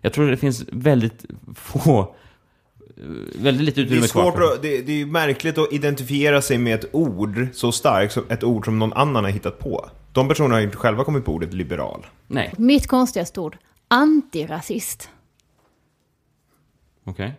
[0.00, 1.24] Jag tror det finns väldigt
[1.54, 2.14] få,
[3.34, 6.42] väldigt lite det är utrymme kvar svårt att, det, det är ju märkligt att identifiera
[6.42, 9.90] sig med ett ord så starkt som ett ord som någon annan har hittat på.
[10.12, 12.06] De personerna har ju inte själva kommit på ordet liberal.
[12.26, 13.56] Nej, Mitt konstigaste ord.
[13.88, 15.10] Antirasist.
[17.04, 17.32] okej.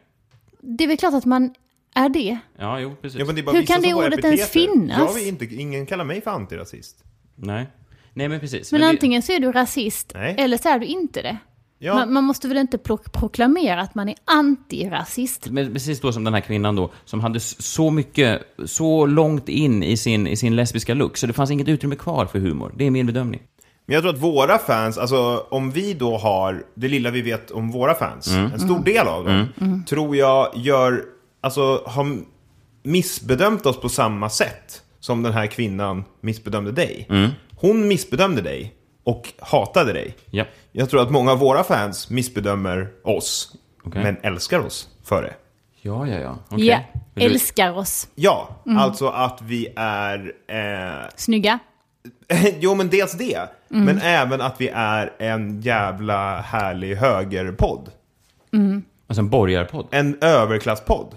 [0.62, 1.54] Det är väl klart att man
[1.96, 2.38] är det.
[2.58, 3.20] Ja, jo, precis.
[3.20, 4.98] Ja, men det Hur kan det ordet ens finnas?
[4.98, 7.04] Jag vet inte, ingen kallar mig för antirasist.
[7.36, 7.68] Nej.
[8.14, 8.72] Nej, men precis.
[8.72, 10.36] Men det- antingen så är du rasist, Nej.
[10.38, 11.38] eller så är du inte det.
[11.80, 11.94] Ja.
[11.96, 15.50] Man, man måste väl inte pro- proklamera att man är antirasist?
[15.50, 19.84] Men precis då som den här kvinnan då, som hade så mycket, så långt in
[19.84, 22.74] i sin, i sin lesbiska look, så det fanns inget utrymme kvar för humor.
[22.78, 23.42] Det är min bedömning.
[23.86, 27.52] Men jag tror att våra fans, alltså om vi då har det lilla vi vet
[27.52, 28.52] om våra fans, Mm.
[28.52, 29.46] en stor del av dem,
[29.88, 31.04] tror jag gör,
[31.42, 32.18] alltså har
[32.84, 37.06] missbedömt oss på samma sätt som den här kvinnan missbedömde dig.
[37.10, 37.30] Mm.
[37.56, 38.74] Hon missbedömde dig
[39.08, 40.16] och hatade dig.
[40.30, 40.46] Ja.
[40.72, 44.04] Jag tror att många av våra fans missbedömer oss, Okej.
[44.04, 45.34] men älskar oss för det.
[45.82, 46.38] Ja, ja, ja.
[46.50, 46.66] Okej.
[46.68, 46.80] Ja,
[47.24, 48.08] älskar oss.
[48.16, 48.78] Ja, Mm.
[48.78, 50.34] alltså att vi är...
[50.48, 51.60] Eh, Snygga.
[52.60, 53.36] jo, men dels det.
[53.72, 53.86] Mm.
[53.86, 57.90] Men även att vi är en jävla härlig högerpodd.
[59.08, 59.88] Alltså en borgarpodd.
[59.92, 61.16] En överklasspodd.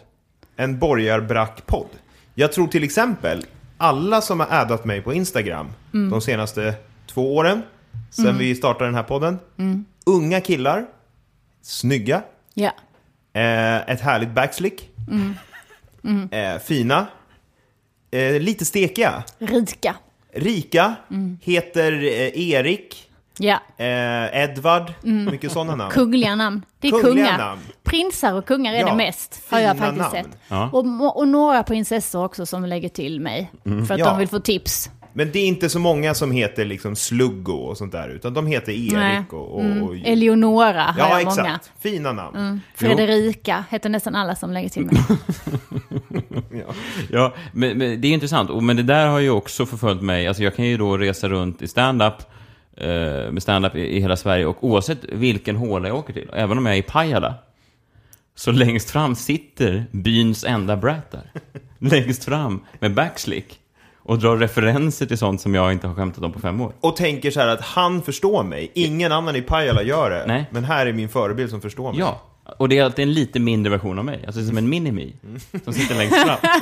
[0.56, 1.88] En borgarbrackpodd.
[2.34, 3.46] Jag tror till exempel,
[3.78, 6.10] alla som har addat mig på Instagram Mm.
[6.10, 6.74] de senaste
[7.06, 7.62] två åren,
[8.10, 9.38] sen vi startade den här podden.
[9.58, 9.84] Mm.
[10.06, 10.86] Unga killar,
[11.62, 12.22] snygga,
[12.54, 12.70] Ja.
[13.32, 14.88] eh, ett härligt backslick,
[16.02, 16.28] Mm.
[16.32, 17.06] Eh, fina,
[18.10, 19.94] eh, lite stekiga, Rika.
[20.34, 21.38] rika, Mm.
[21.42, 23.58] heter eh, Erik, Ja.
[23.76, 25.90] eh, Edvard, mycket sådana namn.
[25.92, 26.62] Kungliga namn.
[26.80, 27.38] Det är Kungliga kungar.
[27.38, 27.60] namn.
[27.82, 30.10] Prinsar och kungar är Ja, det mest, har jag faktiskt namn.
[30.10, 30.38] sett.
[30.48, 30.70] Ja.
[30.72, 33.50] Och, och några prinsessor också som lägger till mig.
[33.64, 33.98] För att Mm.
[33.98, 34.06] Ja.
[34.10, 34.90] de vill få tips.
[35.12, 38.46] Men det är inte så många som heter liksom Sluggo och sånt där, utan de
[38.46, 39.22] heter Erik Nej.
[39.30, 39.54] och...
[39.54, 39.82] och, Mm.
[39.82, 41.38] och Eleonora har ja, jag exakt.
[41.38, 41.60] många.
[41.80, 42.36] Fina namn.
[42.36, 42.60] Mm.
[42.74, 44.96] Fredrika heter nästan alla som lägger till mig.
[47.10, 48.50] Ja, men, men det är intressant.
[48.50, 50.26] Och, men det där har ju också förföljt mig.
[50.26, 52.14] Alltså jag kan ju då resa runt i stand-up,
[52.76, 52.86] eh,
[53.32, 54.46] med stand-up i, i hela Sverige.
[54.46, 57.34] Och oavsett vilken håla jag åker till, även om jag är i Pajala,
[58.34, 61.30] så längst fram sitter byns enda brat där.
[61.78, 63.60] längst fram med backslick.
[64.10, 66.72] Och drar referenser till sånt som jag inte har skämtat om på fem år.
[66.80, 70.24] Och tänker så här att han förstår mig, ingen annan i Pajala gör det.
[70.26, 70.44] Nej.
[70.50, 72.00] Men här är min förebild som förstår mig.
[72.00, 72.20] Ja,
[72.58, 74.24] och det är alltid en lite mindre version av mig.
[74.26, 75.12] Alltså som en mini-me.
[75.64, 76.38] Som sitter längst fram.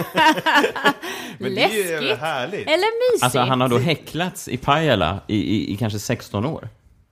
[1.39, 2.19] Men det är ju Läskigt.
[2.19, 2.67] härligt.
[2.67, 3.25] Eller mysigt.
[3.25, 6.69] Alltså han har då häcklats i Pajala i, i, i kanske 16 år.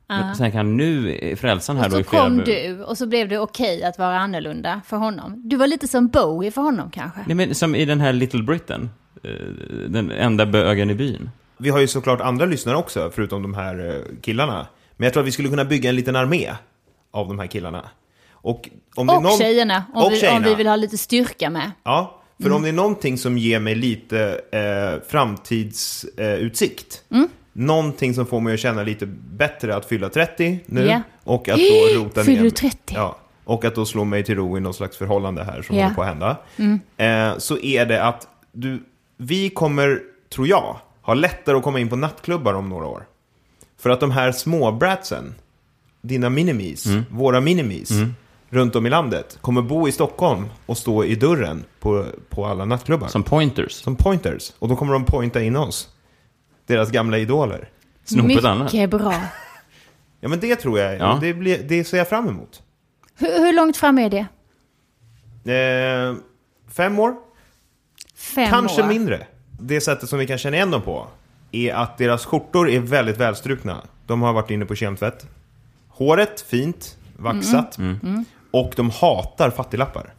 [0.09, 2.23] Men sen kan nu, eh, frälsaren här och då så i flera...
[2.23, 5.41] kom du och så blev det okej att vara annorlunda för honom.
[5.45, 7.21] Du var lite som Bowie för honom kanske.
[7.27, 8.91] Nej men som i den här Little Britain.
[9.25, 9.31] eh,
[9.89, 11.31] Den enda bögen i byn.
[11.59, 14.67] Vi har ju såklart andra lyssnare också, förutom de här eh, killarna.
[14.97, 16.53] Men jag tror att vi skulle kunna bygga en liten armé
[17.11, 17.83] av de här killarna.
[18.33, 19.39] Och, om Och någon...
[19.39, 20.49] tjejerna, om, Och vi, om tjejerna.
[20.49, 21.71] vi vill ha lite styrka med.
[21.85, 27.03] Ja, för om det är någonting som ger mig lite eh, framtidsutsikt.
[27.11, 27.29] Eh, Mm.
[27.59, 30.87] Någonting som får mig att känna lite bättre att fylla 30 nu.
[30.87, 31.01] Ja.
[31.25, 32.45] Och att då rota Fyller ner...
[32.45, 32.95] du 30?
[32.95, 33.17] Ja.
[33.45, 35.83] Och att då slå mig till ro i något slags förhållande här som Ja.
[35.83, 36.37] håller på att hända.
[36.57, 36.81] Mm.
[37.33, 38.83] Eh, så är det att du,
[39.17, 40.01] vi kommer,
[40.35, 43.07] tror jag, ha lättare att komma in på nattklubbar om några år.
[43.79, 45.35] För att de här små bratsen,
[46.03, 47.05] dina minimis, Mm.
[47.11, 47.91] våra minimis,
[48.49, 52.65] runt om i landet kommer bo i Stockholm och stå i dörren på, på alla
[52.65, 53.09] nattklubbar.
[53.09, 53.73] Som pointers.
[53.73, 54.53] Som pointers.
[54.59, 55.89] Och då kommer de pointa in oss.
[56.67, 57.69] Deras gamla idoler.
[58.05, 58.73] Snopet annat.
[58.73, 59.14] Mycket bra.
[60.21, 61.19] Ja men det tror jag, Ja.
[61.21, 62.62] det, blir, det ser jag fram emot.
[63.19, 64.27] Hur, hur långt fram är det?
[65.53, 66.17] Eh,
[66.69, 67.14] fem år?
[68.14, 68.87] Fem Kanske år.
[68.89, 69.27] mindre.
[69.61, 71.07] Det sättet som vi kan känna igen dem på
[71.53, 73.83] är att deras skjortor är väldigt välstrukna.
[74.07, 75.27] De har varit inne på kemtvätt.
[75.89, 77.79] Håret, fint, vaxat.
[77.79, 78.25] Mm.
[78.51, 80.14] Och de hatar fattiglappar.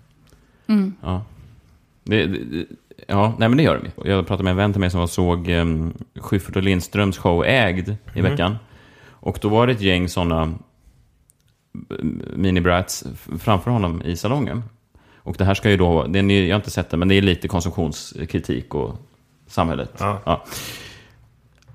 [1.01, 1.23] Ja.
[2.03, 2.65] Det, det, det-
[3.07, 4.09] ja, nej men det gör de.
[4.09, 7.45] Jag pratade med en vän till mig som var såg um, Schyffert och Lindströms show
[7.45, 8.55] Ägd i veckan.
[9.09, 10.53] Och då var det ett gäng sådana
[12.35, 13.03] mini-brats
[13.39, 14.63] framför honom i salongen.
[15.15, 17.15] Och det här ska ju då, det är, jag har inte sett det, men det
[17.15, 18.95] är lite konsumtionskritik och
[19.47, 19.93] samhället.
[19.99, 20.45] Ja.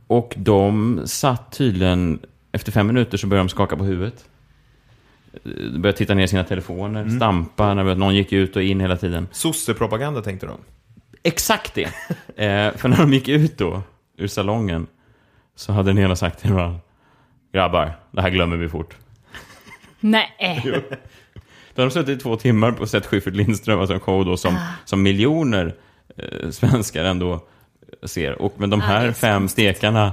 [0.06, 2.20] Och de satt tydligen,
[2.52, 4.24] efter fem minuter så började de skaka på huvudet.
[5.32, 5.40] Eh,
[5.78, 9.28] Började titta ner i sina telefoner, stampa, när någon gick ut och in hela tiden.
[9.32, 10.58] Sossepropaganda tänkte de.
[11.22, 11.84] Exakt det.
[12.36, 13.82] Eh, för när de gick ut då,
[14.16, 14.86] ur salongen,
[15.56, 16.80] så hade den ena sagt till varandra,
[17.52, 18.96] grabbar, det här glömmer vi fort.
[20.00, 20.62] Nej.
[21.74, 24.36] Då har de suttit i två timmar och sett Schyffert Lindström, alltså en show då
[24.36, 25.74] som, som miljoner
[26.16, 27.46] eh, svenskar ändå
[28.02, 28.42] ser.
[28.42, 30.12] Och men de här fem stekarna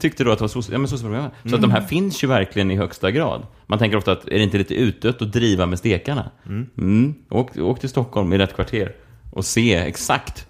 [0.00, 1.30] tyckte då att det var soc- ja, men sossepropaganda.
[1.44, 3.46] Så att de här finns ju verkligen i högsta grad.
[3.66, 6.30] Man tänker ofta att är det inte lite utdött att driva med stekarna?
[6.46, 7.14] Mm.
[7.30, 8.92] Åk, åk till Stockholm i rätt kvarter
[9.32, 10.46] och se exakt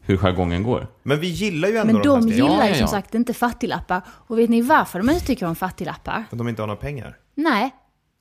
[0.00, 0.86] hur jargongen går.
[1.02, 2.34] Men vi gillar ju ändå Men de här stekarna.
[2.50, 4.02] gillar Ja, ju ja, som sagt inte fattiglappar.
[4.08, 6.24] Och vet ni varför de inte tycker om fattiglappar?
[6.28, 7.16] För att de inte har några pengar.
[7.34, 7.70] Nej.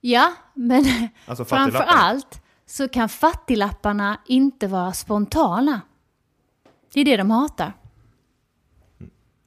[0.01, 0.85] Ja, men
[1.25, 5.81] Alltså framför allt så kan fattiglapparna inte vara spontana.
[6.93, 7.73] Det är det de hatar.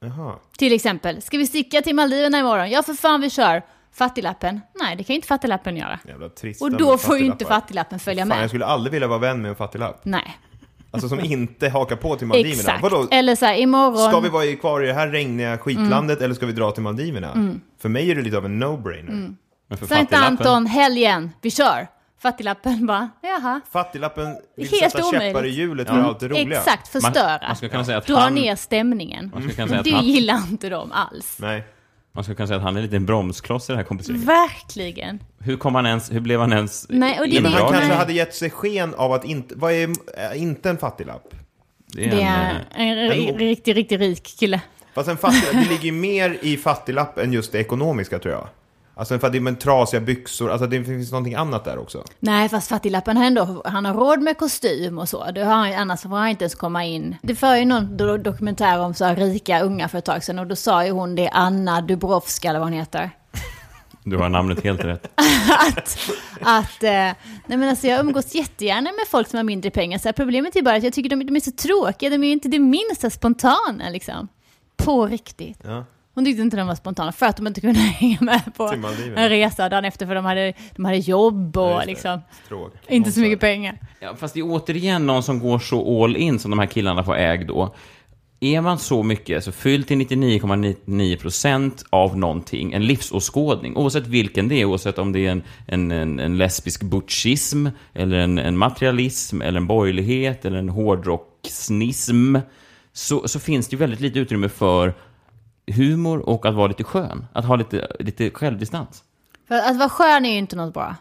[0.01, 0.35] Jaha.
[0.59, 2.71] Till exempel, ska vi sticka till Maldiverna imorgon?
[2.71, 3.63] Ja, för fan vi kör.
[3.93, 4.61] Fattiglappen?
[4.81, 5.99] Nej, det kan ju inte fattiglappen göra.
[6.07, 8.51] Jävla trista Och då får ju inte fattiglappen följa Fan, jag med.
[8.51, 10.01] skulle aldrig vilja vara vän med en fattiglapp.
[10.05, 10.37] Nej,
[10.93, 12.53] Alltså som inte hakar på till Maldiverna.
[12.61, 12.83] exakt.
[12.83, 13.09] Vadå?
[13.11, 14.09] Eller så här, imorgon...
[14.11, 16.83] Ska vi vara i- kvar i det här regniga skitlandet eller ska vi dra till
[16.83, 17.33] Maldiverna?
[17.33, 17.61] Mm.
[17.83, 19.35] För mig är det lite av en no-brainer.
[19.77, 21.87] För Sankt Anton, helgen, vi kör.
[22.23, 23.61] Fattiglappen bara, jaha.
[23.73, 25.45] Fattiglappen vill Helt sätta käppar omöjligt.
[25.45, 26.59] i hjulet för allt det roliga.
[26.59, 27.29] Exakt, förstöra.
[27.29, 29.31] Man, man skulle kunna säga att Dra han, ner stämningen.
[29.35, 31.37] Man skulle kunna säga att Det han- gillar inte de alls.
[31.41, 31.65] Nej.
[32.13, 34.25] Man skulle kunna säga att han är lite en bromskloss i det här kompisgänget.
[34.25, 35.23] Verkligen.
[35.39, 37.89] Hur kom han ens, hur blev han ens Nej, och det är Men han kanske
[37.89, 37.97] nej.
[37.97, 39.55] hade gett sig sken av att inte...
[39.55, 41.35] Vad är är inte en fattiglapp?
[41.87, 44.61] Det är Det en, är eh, en ri- riktigt, riktigt rik kille.
[44.95, 48.49] Fast en fattig, det ligger ju mer i fattiglapp än just det ekonomiska tror jag.
[48.95, 52.05] Alltså för att det är med trasiga byxor, alltså det finns någonting annat där också.
[52.19, 55.31] Nej, fast fattiglappen har ändå, han har råd med kostym och så.
[55.31, 57.17] Det har han, annars får han inte ens komma in.
[57.23, 60.39] Det var ju någon do- dokumentär om så här rika unga för ett tag sedan
[60.39, 63.11] och då sa ju hon det, Anna Dubrovska eller vad hon heter.
[64.05, 65.07] Du har namnet helt rätt.
[65.77, 65.99] att,
[66.41, 67.15] att eh, nej
[67.47, 69.99] men alltså jag umgås jättegärna med folk som har mindre pengar.
[69.99, 72.27] Så här, problemet är bara att jag tycker de, de är så tråkiga, de är
[72.27, 74.29] ju inte det minsta spontana liksom.
[74.77, 75.59] På riktigt.
[75.65, 75.85] Ja.
[76.15, 78.69] Hon tyckte inte de var spontana för att de inte kunde hänga med på
[79.17, 82.73] en resa dagen efter för de hade, de hade jobb och Ja, liksom Stråk.
[82.89, 83.79] inte så mycket pengar.
[84.01, 87.05] Ja, fast det är återigen någon som går så all in som de här killarna
[87.05, 87.75] får äg då.
[88.41, 94.61] Är man så mycket, så fylld till 99,99% av någonting, en livsåskådning, oavsett vilken det
[94.61, 99.43] är, oavsett om det är en, en, en, en lesbisk butchism, eller en, en materialism,
[99.43, 102.37] eller en borgerlighet, eller en hårdrocksnism,
[102.93, 104.95] så, så finns det ju väldigt lite utrymme för
[105.73, 107.27] humor och att vara lite skön.
[107.33, 109.05] Att ha lite, lite självdistans.
[109.49, 110.97] För att vara skön är ju inte något bra.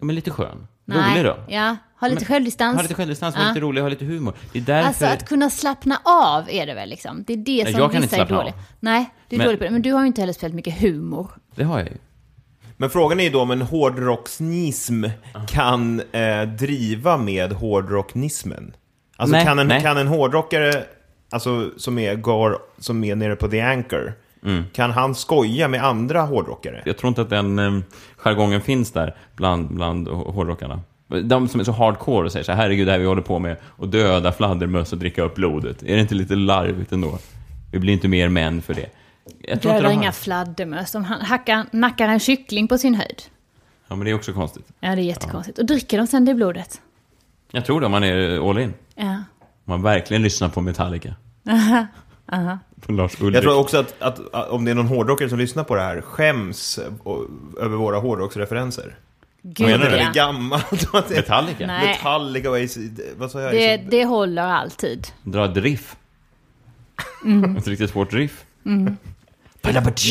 [0.00, 0.66] Ja, men lite skön.
[0.84, 1.10] Nej.
[1.12, 1.36] Rolig då.
[1.48, 2.76] Ja, ha lite Men- självdistans.
[2.76, 3.48] Ha lite självdistans, vara Ja.
[3.52, 4.34] lite rolig, ha lite humor.
[4.52, 4.88] Det är därför...
[4.88, 7.24] Alltså att kunna slappna av är det väl liksom.
[7.26, 8.52] Det är det Nej, som jag kan inte är slappna av.
[8.80, 9.70] Nej, du är Men- dålig på det.
[9.70, 11.30] Men du har ju inte heller spelat mycket humor.
[11.54, 11.96] Det har jag ju.
[12.76, 15.04] Men frågan är ju då om en hårdrocksnism
[15.48, 18.74] kan eh, driva med hårdrocknismen.
[19.16, 19.82] Alltså Nej, kan, en, nej.
[19.82, 20.84] kan en hårdrockare,
[21.30, 24.14] alltså som är, går, som är nere på The Anchor,
[24.44, 24.64] Mm.
[24.72, 26.82] kan han skoja med andra hårdrockare?
[26.84, 27.78] Jag tror inte att den eh,
[28.16, 30.80] jargongen finns där bland, bland hå- hårdrockarna.
[31.24, 33.38] De som är så hardcore och säger så här, herregud, det här vi håller på
[33.38, 35.82] med, och döda fladdermöss och dricka upp blodet.
[35.82, 37.18] Är det inte lite larvigt ändå?
[37.72, 38.86] Vi blir inte mer män för det.
[39.40, 40.92] Jag tror Dödar de inga fladdermöss.
[40.92, 43.22] De ha- hackar, nackar en kyckling på sin höjd.
[43.88, 44.66] Ja, men det är också konstigt.
[44.80, 45.58] Ja, det är jättekonstigt.
[45.58, 46.80] Och dricker de sen det blodet?
[47.50, 48.74] Jag tror det om man är all in.
[48.94, 49.16] Ja.
[49.66, 51.14] Om man verkligen lyssnar på Metallica.
[52.80, 53.36] På Lars Ulrik.
[53.36, 55.82] Jag tror också att, att, att om det är någon hårdrockare som lyssnar på det
[55.82, 57.24] här, skäms och,
[57.60, 58.94] över våra hårdrocksreferenser.
[59.42, 59.90] Gud, Menar du?
[59.90, 60.92] Det är gammalt.
[61.10, 61.66] Metallica?
[61.66, 61.88] Nej.
[61.88, 62.78] Metallica och AC,
[63.16, 63.52] vad sa jag?
[63.52, 65.06] Det, AC- det håller alltid.
[65.22, 65.96] Dra ett riff.
[67.24, 67.56] Mm.
[67.56, 68.44] Ett riktigt svårt riff.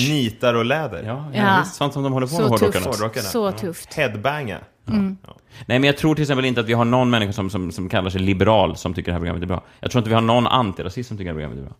[0.09, 1.03] Nitar och läder.
[1.03, 1.59] Ja, ja, Ja.
[1.63, 1.75] visst.
[1.75, 2.85] Sånt som de håller på med, Så tufft.
[2.85, 3.27] Hårdrockarna.
[3.29, 3.93] Så tufft.
[3.93, 4.59] Headbanga.
[4.87, 5.17] Mm.
[5.65, 7.89] Nej, men jag tror till exempel inte att vi har någon människa som, som, som
[7.89, 9.63] kallar sig liberal som tycker det här programmet är bra.
[9.79, 11.75] Jag tror inte vi har någon antirasist som tycker det här programmet är bra.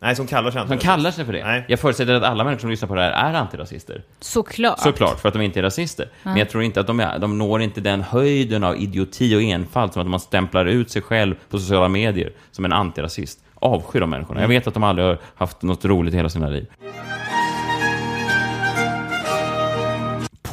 [0.00, 0.86] Nej, som kallar sig Som antirasist.
[0.86, 1.44] kallar sig för det.
[1.44, 1.64] Nej.
[1.68, 4.02] Jag förutsätter att alla människor som lyssnar på det här är antirasister.
[4.20, 4.78] Såklart.
[4.80, 6.08] Såklart, för att de inte är rasister.
[6.22, 9.42] Men jag tror inte att de, är, de når inte den höjden av idioti och
[9.42, 13.38] enfald som att man stämplar ut sig själv på sociala medier som en antirasist.
[13.54, 14.40] Avskyr de människorna.
[14.40, 16.66] Jag vet att de aldrig har haft något roligt i hela sina liv.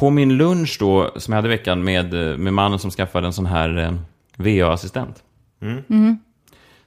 [0.00, 3.32] På min lunch då, som jag hade i veckan med, med mannen som skaffade en
[3.32, 3.94] sån här eh,
[4.36, 5.22] VA-assistent.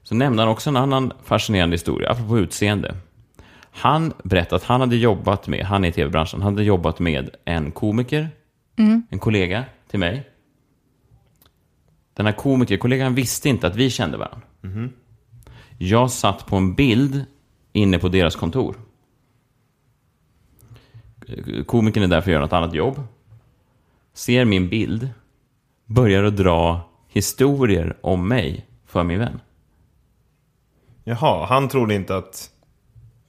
[0.04, 2.96] Så nämnde han också en annan fascinerande historia, apropå utseende.
[3.72, 7.30] Han berättade att han hade jobbat med, han är i tv-branschen, han hade jobbat med
[7.46, 8.30] en komiker,
[9.10, 10.30] en kollega till mig.
[12.14, 14.48] Den här komikerkollegan visste inte att vi kände varandra.
[15.78, 17.26] Jag satt på en bild
[17.74, 18.76] inne på deras kontor.
[21.66, 23.04] Komikern är där för att göra något annat jobb.
[24.14, 25.10] Ser min bild,
[25.86, 29.40] börjar att dra historier om mig för min vän.
[31.04, 32.50] Jaha, han trodde inte att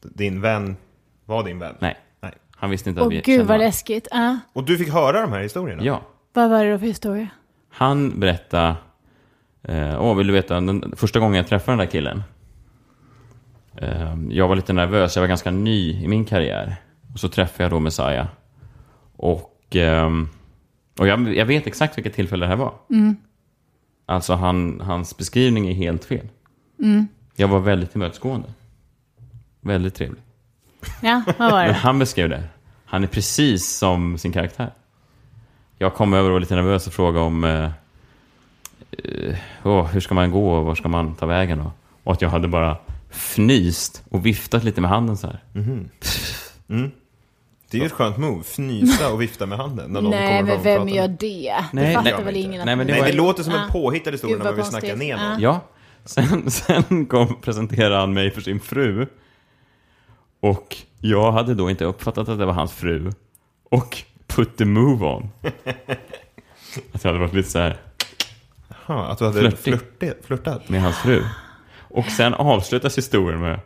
[0.02, 0.76] din vän
[1.24, 1.76] var din vän?
[1.80, 2.32] Nej, Nej.
[2.50, 4.08] han visste inte att Åh vi gud kände vad läskigt.
[4.10, 4.38] Ja.
[4.52, 5.84] Och du fick höra de här historierna?
[5.84, 6.02] Ja.
[6.32, 7.28] Vad var det då för historia?
[7.70, 8.74] Han berättade,
[9.62, 12.22] eh, åh vill du veta, den första gången jag träffade den där killen.
[13.76, 16.76] Eh, jag var lite nervös, jag var ganska ny i min karriär.
[17.14, 18.26] Och så träffade jag då Messiah.
[19.16, 20.28] Och, ehm,
[20.98, 22.74] och jag, jag vet exakt vilket tillfälle det här var.
[24.06, 26.28] Alltså han, hans beskrivning är helt fel.
[27.36, 28.48] Jag var väldigt tillmötesgående.
[29.60, 30.22] Väldigt trevlig.
[31.02, 31.74] Ja, vad var Men det?
[31.82, 32.44] han beskrev det.
[32.84, 34.70] Han är precis som sin karaktär.
[35.78, 37.70] Jag kom över och var lite nervös och frågade om eh,
[39.62, 41.60] åh, hur ska man gå och var ska man ta vägen?
[41.60, 41.72] Och,
[42.04, 42.76] och att jag hade bara
[43.10, 45.42] fnyst och viftat lite med handen så här.
[47.74, 50.42] Det är ju ett skönt move, fnysa och vifta med handen när någon Nej, kommer
[50.42, 50.96] men fram och vem pratar.
[50.96, 51.64] gör det?
[51.72, 53.52] Nej, det fattar nej, väl ingen att Nej, men det Nej, var- det låter som
[53.54, 54.98] en påhittad historia Gud, när man vill snacka konstigt.
[55.08, 55.28] ner Ja.
[55.30, 55.40] någon.
[55.40, 55.60] Ja,
[56.04, 59.06] sen, sen kom, presenterade han mig för sin fru.
[60.40, 63.10] Och jag hade då inte uppfattat att det var hans fru.
[63.70, 65.30] Och put the move on.
[66.92, 67.76] Att jag hade varit lite så här
[68.86, 69.58] Jaha, att du hade Flörtig.
[69.64, 70.68] flörtit, flörtat?
[70.68, 71.22] med hans fru.
[71.78, 73.60] Och sen avslutas historien med,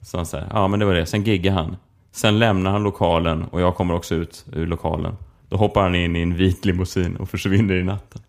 [0.00, 1.76] så han säger, ja men det var det, sen giggar han.
[2.14, 5.16] Sen lämnar han lokalen och jag kommer också ut ur lokalen.
[5.48, 8.22] Då hoppar han in i en vit limousin och försvinner i natten.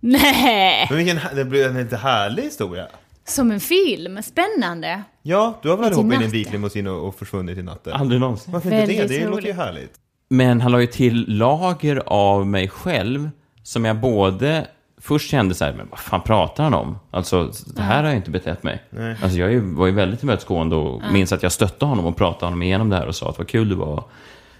[0.00, 0.86] Nej!
[0.88, 2.86] Men vilken, det blir en lite härlig historia.
[3.24, 5.02] Som en film, spännande.
[5.22, 7.92] Ja, du har väl hoppat in i en vit limousin och, och försvunnit i natten?
[7.92, 8.52] Aldrig någonsin.
[8.52, 8.98] Varför inte det?
[8.98, 9.56] Väldigt Det låter ju roligt.
[9.56, 9.92] härligt.
[10.30, 13.30] Men han la ju till lager av mig själv
[13.62, 14.66] som jag både
[15.02, 16.98] först kände så här, men vad fan pratar han om?
[17.10, 18.82] Alltså, det här har jag inte betett mig.
[19.22, 22.62] Alltså, jag var ju väldigt tillmötesgående och minns att jag stötte honom och pratade honom
[22.62, 24.04] igenom det här och sa att vad kul du var.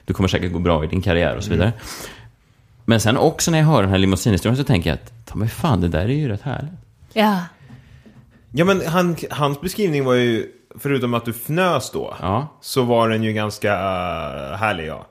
[0.04, 1.72] Du kommer säkert gå bra i din karriär och så vidare.
[2.84, 5.48] Men sen också när jag hör den här limousinhistorien så tänker jag att, ta mig
[5.48, 6.72] fan, det där är ju rätt härligt.
[7.12, 7.38] Ja.
[8.50, 10.46] Ja, men han, hans beskrivning var ju,
[10.78, 12.46] förutom att du fnös då, Ja.
[12.60, 15.06] så var den ju ganska uh, härlig, ja.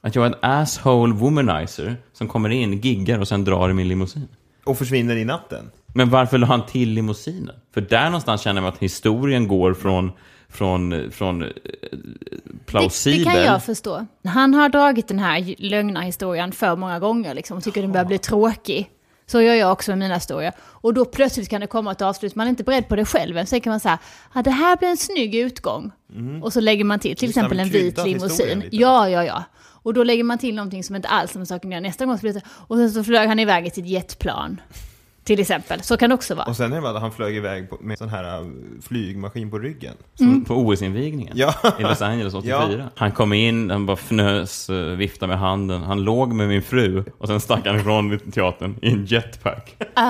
[0.00, 3.88] Att jag är en asshole womanizer som kommer in, giggar och sen drar i min
[3.88, 4.28] limousin.
[4.64, 5.70] Och försvinner i natten.
[5.94, 7.54] Men varför la han till limousinen?
[7.74, 10.12] För där någonstans känner man att historien går från,
[10.48, 13.24] från, från eh, Det, plausibel...
[13.24, 14.06] det kan jag förstå.
[14.24, 18.18] Han har dragit den här lögnahistorien för många gånger liksom, och tycker den börjar bli
[18.18, 18.90] tråkig.
[19.26, 20.52] Så gör jag också med mina historier.
[20.60, 23.44] Och då plötsligt kan det komma ett avslut, man är inte beredd på det själv.
[23.44, 23.98] Så kan man säga,
[24.32, 25.92] ah, det här blir en snygg utgång.
[26.42, 28.64] Och så lägger man till, till Just här exempel en vit historien limousin.
[28.70, 29.44] Ja, ja, ja.
[29.82, 31.80] Och då lägger man till någonting som inte alls har med saken att göra.
[31.80, 34.60] Nästa gång så blir det så, och sen så flög han iväg i sitt jetplan.
[35.24, 35.82] Till exempel.
[35.82, 36.46] Så kan det också vara.
[36.46, 38.48] Och sen är det att han flög iväg på, med sån här uh,
[38.82, 39.94] flygmaskin på ryggen.
[40.20, 40.44] Mm.
[40.44, 41.54] På OS-invigningen Ja.
[41.78, 42.90] i Los Angeles 84.
[42.96, 45.82] Han kom in, han bara fnös, eh, viftade med handen.
[45.82, 49.76] Han låg med min fru och sen stack han ifrån teatern i en jetpack.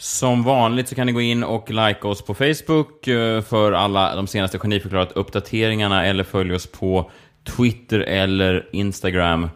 [0.00, 4.16] Som vanligt så kan ni gå in och like oss på Facebook eh, för alla
[4.16, 7.10] de senaste Geniförklarat uppdateringarna eller följ oss på
[7.56, 9.50] Twitter eller Instagram.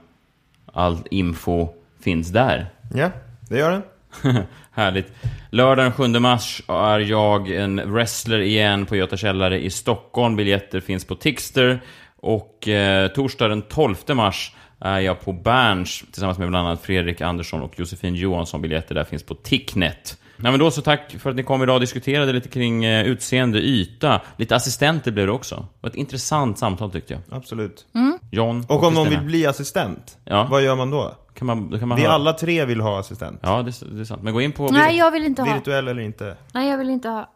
[0.73, 1.69] All info
[2.05, 2.67] finns där.
[2.95, 3.11] Ja,
[3.49, 3.83] det gör den.
[4.73, 5.13] Härligt.
[5.51, 10.37] Lördag den 7 mars är jag en wrestler igen på Göta källare i Stockholm.
[10.37, 11.81] Biljetter finns på Tixter.
[12.17, 17.21] Och eh, torsdag den 12 mars är jag på Berns tillsammans med bland annat Fredrik
[17.21, 18.63] Andersson och Josefin Johansson.
[18.63, 20.19] Biljetter där finns på Ticknet.
[20.43, 23.07] Nej, men då så tack för att ni kom idag och diskuterade lite kring eh,
[23.07, 24.21] utseende, yta.
[24.37, 25.55] Lite assistenter blev det också.
[25.57, 27.23] Det var ett intressant samtal tyckte jag.
[27.39, 27.87] Absolut.
[28.31, 30.47] John Och om någon vill bli assistent, Ja.
[30.51, 31.17] vad gör man då?
[31.35, 32.13] Kan man, kan man Vi höra.
[32.15, 33.39] alla tre vill ha assistent.
[33.43, 34.23] Ja, det, det är sant.
[34.23, 34.69] Men gå in på...
[34.69, 35.55] Nej, jag vill inte ha.
[35.55, 36.37] Virtuell eller inte.
[36.55, 37.31] Nej, jag vill inte ha.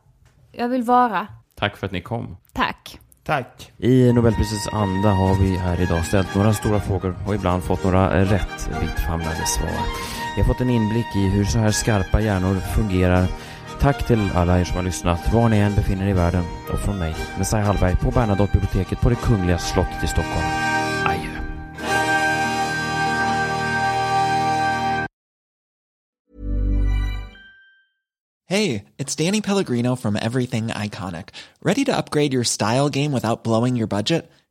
[0.53, 1.27] Jag vill vara.
[1.59, 2.37] Tack för att ni kom.
[2.53, 2.99] Tack.
[3.25, 3.73] Tack.
[3.79, 8.21] I Nobelprisets anda har vi här idag ställt några stora frågor och ibland fått några
[8.25, 9.71] rätt vittfamlade svar.
[10.37, 13.27] Vi har fått en inblick i hur så här skarpa hjärnor fungerar.
[13.81, 16.45] Tack till alla er som har lyssnat, var ni än befinner er i världen.
[16.73, 20.47] Och från mig, Messiah Hallberg, på Bernadotte-biblioteket på det Kungliga slottet i Stockholm.
[21.07, 21.41] Adjö.
[28.49, 31.29] Hey, it's Danny Pellegrino from Everything Iconic.
[31.63, 34.31] Ready to upgrade your style game without blowing your budget?